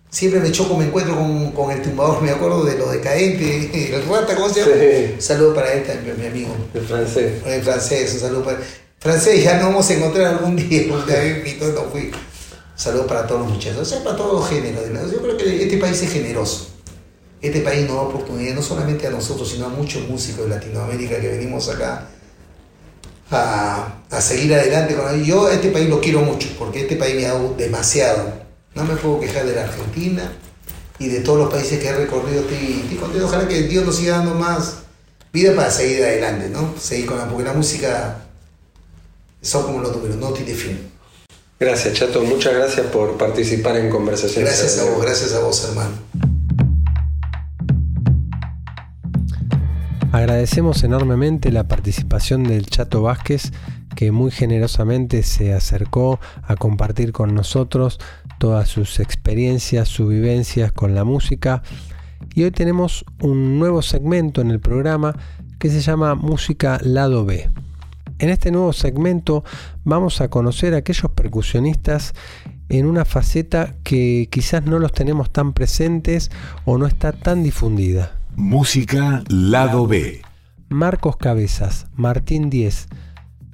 Siempre 0.10 0.42
me 0.42 0.52
choco, 0.52 0.76
me 0.76 0.86
encuentro 0.86 1.16
con, 1.16 1.52
con 1.52 1.72
el 1.72 1.82
tumbador, 1.82 2.22
me 2.22 2.32
acuerdo 2.32 2.66
de 2.66 2.78
los 2.78 2.92
decadentes, 2.92 3.74
el 3.94 4.06
rata, 4.08 4.36
¿cómo 4.36 4.50
se 4.50 4.62
llama? 4.62 4.74
Sí. 4.74 5.14
Un 5.14 5.22
saludo 5.22 5.54
para 5.54 5.72
él 5.72 5.86
también, 5.86 6.20
mi 6.20 6.26
amigo. 6.26 6.56
El 6.74 6.82
francés. 6.82 7.34
El 7.46 7.62
francés, 7.62 8.14
un 8.16 8.20
saludo 8.20 8.44
para 8.44 8.60
Francés, 9.00 9.44
ya 9.44 9.56
nos 9.56 9.70
vamos 9.70 9.90
a 9.90 9.94
encontrar 9.94 10.28
algún 10.28 10.56
día, 10.56 10.84
porque 10.90 11.16
a 11.16 11.22
mí 11.22 11.58
no 11.60 11.84
fui. 11.86 12.02
Un 12.04 12.14
saludo 12.76 13.08
para 13.08 13.26
todos 13.26 13.42
los 13.42 13.52
muchachos, 13.52 13.80
o 13.80 13.86
sea, 13.86 14.04
para 14.04 14.16
todos 14.16 14.34
los 14.34 14.50
géneros. 14.50 14.84
Yo 15.12 15.22
creo 15.22 15.38
que 15.38 15.64
este 15.64 15.78
país 15.78 16.02
es 16.04 16.12
generoso. 16.12 16.68
Este 17.42 17.62
país 17.62 17.88
nos 17.88 17.96
da 17.96 18.02
oportunidad, 18.04 18.54
no 18.54 18.62
solamente 18.62 19.08
a 19.08 19.10
nosotros, 19.10 19.50
sino 19.50 19.66
a 19.66 19.70
muchos 19.70 20.08
músicos 20.08 20.44
de 20.44 20.56
Latinoamérica 20.56 21.20
que 21.20 21.28
venimos 21.28 21.70
acá 21.70 22.08
a, 23.32 24.02
a 24.10 24.22
seguir 24.22 24.54
adelante 24.54 24.96
con 24.96 25.12
él. 25.14 25.24
Yo 25.26 25.48
a 25.48 25.54
este 25.54 25.70
país 25.70 25.90
lo 25.90 26.00
quiero 26.00 26.22
mucho, 26.22 26.50
porque 26.60 26.82
este 26.82 26.98
país 26.98 27.16
me 27.16 27.26
ha 27.26 27.34
dado 27.34 27.56
demasiado. 27.58 28.32
No 28.76 28.84
me 28.84 28.96
puedo 28.96 29.20
quejar 29.20 29.46
de 29.46 29.56
la 29.56 29.64
Argentina 29.64 30.32
y 31.00 31.08
de 31.08 31.22
todos 31.22 31.40
los 31.40 31.52
países 31.52 31.80
que 31.80 31.88
he 31.88 31.94
recorrido. 31.94 32.42
Estoy, 32.42 32.82
estoy 32.84 32.98
contento. 32.98 33.26
Ojalá 33.26 33.48
que 33.48 33.64
Dios 33.64 33.86
nos 33.86 33.96
siga 33.96 34.18
dando 34.18 34.36
más 34.36 34.76
vida 35.34 35.56
para 35.56 35.72
seguir 35.72 36.04
adelante, 36.04 36.50
¿no? 36.50 36.76
Seguir 36.80 37.08
con 37.08 37.18
la, 37.18 37.28
porque 37.28 37.44
la 37.44 37.54
música 37.54 38.26
son 39.42 39.64
como 39.64 39.80
los 39.80 39.96
números, 39.96 40.18
no 40.18 40.32
tiene 40.32 40.54
fin. 40.54 40.92
Gracias, 41.60 41.94
Chato. 41.94 42.22
Muchas 42.22 42.54
gracias 42.54 42.88
por 42.88 43.18
participar 43.18 43.78
en 43.78 43.90
conversaciones. 43.90 44.58
Gracias 44.58 44.80
a 44.80 44.90
vos, 44.90 45.02
gracias 45.02 45.34
a 45.34 45.40
vos, 45.40 45.64
hermano. 45.64 45.92
Agradecemos 50.12 50.84
enormemente 50.84 51.54
la 51.54 51.70
participación 51.70 52.44
del 52.44 52.66
Chato 52.66 53.02
Vázquez, 53.02 53.54
que 53.96 54.12
muy 54.12 54.30
generosamente 54.30 55.24
se 55.24 55.54
acercó 55.54 56.20
a 56.44 56.58
compartir 56.58 57.14
con 57.14 57.34
nosotros 57.34 57.98
todas 58.38 58.68
sus 58.68 59.00
experiencias, 59.00 59.88
sus 59.88 60.10
vivencias 60.10 60.74
con 60.74 60.96
la 60.96 61.06
música. 61.06 61.64
Y 62.36 62.44
hoy 62.44 62.52
tenemos 62.52 63.06
un 63.22 63.58
nuevo 63.58 63.82
segmento 63.82 64.42
en 64.42 64.52
el 64.52 64.60
programa 64.60 65.16
que 65.58 65.70
se 65.70 65.80
llama 65.80 66.16
Música 66.16 66.78
Lado 66.84 67.24
B. 67.24 67.50
En 68.20 68.30
este 68.30 68.52
nuevo 68.52 68.74
segmento 68.74 69.46
vamos 69.86 70.20
a 70.20 70.30
conocer 70.30 70.74
a 70.74 70.78
aquellos 70.78 71.10
percusionistas 71.14 72.14
en 72.68 72.86
una 72.86 73.06
faceta 73.06 73.76
que 73.84 74.28
quizás 74.30 74.66
no 74.66 74.78
los 74.78 74.92
tenemos 74.92 75.32
tan 75.32 75.54
presentes 75.54 76.32
o 76.66 76.78
no 76.78 76.86
está 76.86 77.14
tan 77.14 77.44
difundida. 77.44 78.21
Música 78.36 79.24
Lado 79.28 79.88
B. 79.88 80.22
Marcos 80.70 81.18
Cabezas, 81.18 81.88
Martín 81.94 82.50
Diez, 82.50 82.88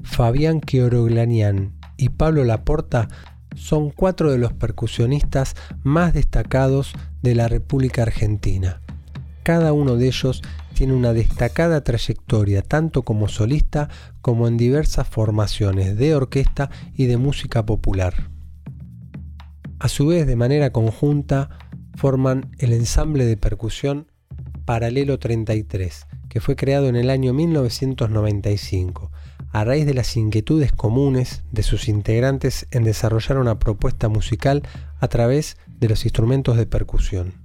Fabián 0.04 0.62
Quioroglanian 0.62 1.74
y 1.98 2.10
Pablo 2.10 2.44
Laporta 2.44 3.08
son 3.56 3.90
cuatro 3.90 4.32
de 4.32 4.38
los 4.38 4.54
percusionistas 4.54 5.56
más 5.84 6.14
destacados 6.14 6.94
de 7.24 7.36
la 7.36 7.48
República 7.48 8.04
Argentina. 8.04 8.82
Cada 9.44 9.74
uno 9.74 9.96
de 9.96 10.08
ellos 10.08 10.42
tiene 10.74 10.94
una 10.94 11.14
destacada 11.14 11.84
trayectoria 11.84 12.62
tanto 12.62 13.02
como 13.02 13.28
solista 13.28 13.90
como 14.22 14.48
en 14.48 14.58
diversas 14.58 15.08
formaciones 15.08 15.98
de 15.98 16.16
orquesta 16.16 16.70
y 16.94 17.08
de 17.08 17.18
música 17.18 17.66
popular. 17.66 18.30
A 19.80 19.90
su 19.90 20.08
vez, 20.08 20.28
de 20.28 20.36
manera 20.36 20.72
conjunta, 20.72 21.50
forman 21.96 22.52
el 22.60 22.74
ensamble 22.74 23.26
de 23.26 23.38
percusión 23.38 24.08
Paralelo 24.68 25.18
33, 25.18 26.08
que 26.28 26.42
fue 26.42 26.58
creado 26.58 26.90
en 26.90 26.98
el 26.98 27.10
año 27.10 27.34
1995, 27.34 29.10
a 29.54 29.64
raíz 29.64 29.86
de 29.86 29.94
las 29.94 30.18
inquietudes 30.18 30.74
comunes 30.74 31.44
de 31.54 31.64
sus 31.64 31.88
integrantes 31.88 32.68
en 32.72 32.84
desarrollar 32.84 33.38
una 33.38 33.60
propuesta 33.60 34.10
musical 34.10 34.64
a 35.00 35.08
través 35.08 35.56
de 35.80 35.88
los 35.88 36.04
instrumentos 36.04 36.58
de 36.58 36.66
percusión. 36.66 37.36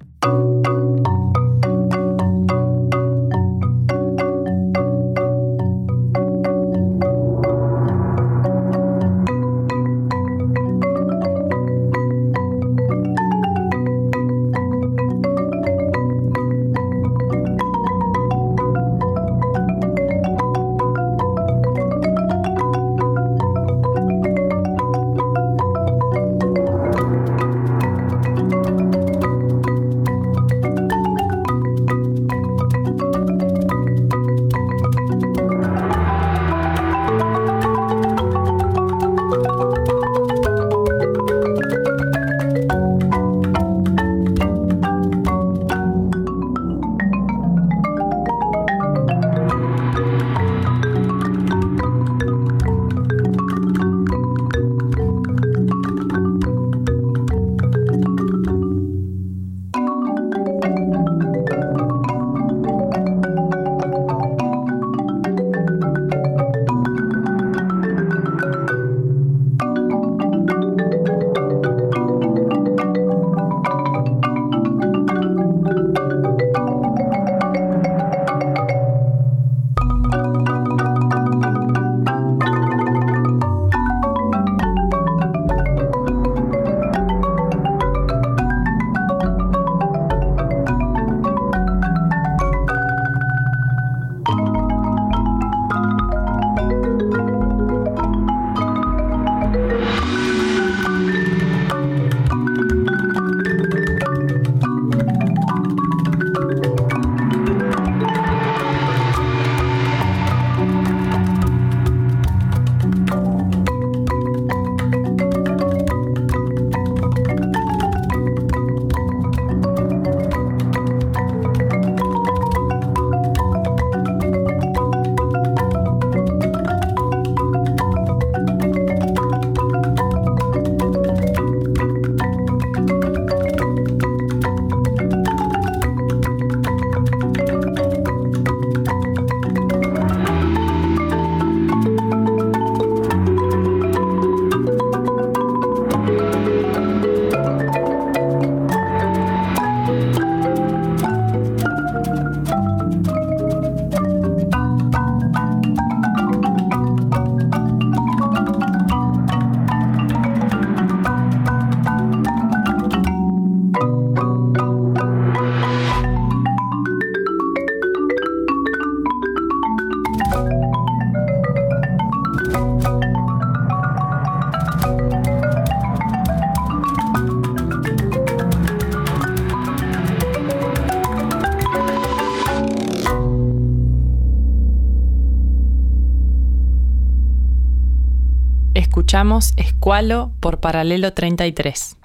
Escuchamos 189.12 189.52
Escualo 189.58 190.32
por 190.40 190.60
Paralelo 190.60 191.12
33. 191.12 191.98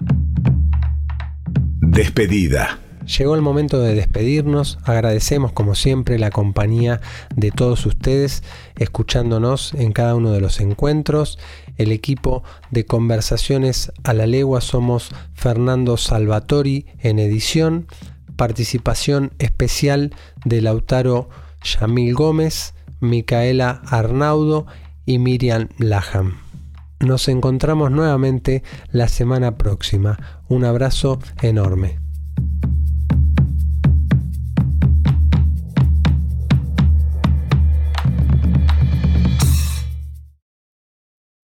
Despedida. 1.80 2.80
Llegó 3.06 3.34
el 3.34 3.40
momento 3.40 3.80
de 3.80 3.94
despedirnos. 3.94 4.78
Agradecemos 4.84 5.52
como 5.52 5.74
siempre 5.74 6.18
la 6.18 6.30
compañía 6.30 7.00
de 7.34 7.50
todos 7.50 7.86
ustedes 7.86 8.42
escuchándonos 8.76 9.72
en 9.72 9.92
cada 9.92 10.16
uno 10.16 10.32
de 10.32 10.42
los 10.42 10.60
encuentros. 10.60 11.38
El 11.78 11.92
equipo 11.92 12.42
de 12.70 12.84
conversaciones 12.84 13.90
a 14.04 14.12
la 14.12 14.26
legua 14.26 14.60
somos 14.60 15.08
Fernando 15.32 15.96
Salvatori 15.96 16.84
en 16.98 17.20
edición, 17.20 17.86
participación 18.36 19.32
especial 19.38 20.12
de 20.44 20.60
Lautaro 20.60 21.30
Yamil 21.62 22.12
Gómez, 22.12 22.74
Micaela 23.00 23.80
Arnaudo 23.86 24.66
y 25.06 25.18
Miriam 25.18 25.68
Laham. 25.78 26.47
Nos 27.00 27.28
encontramos 27.28 27.90
nuevamente 27.92 28.64
la 28.90 29.08
semana 29.08 29.56
próxima. 29.56 30.42
Un 30.48 30.64
abrazo 30.64 31.20
enorme. 31.42 32.07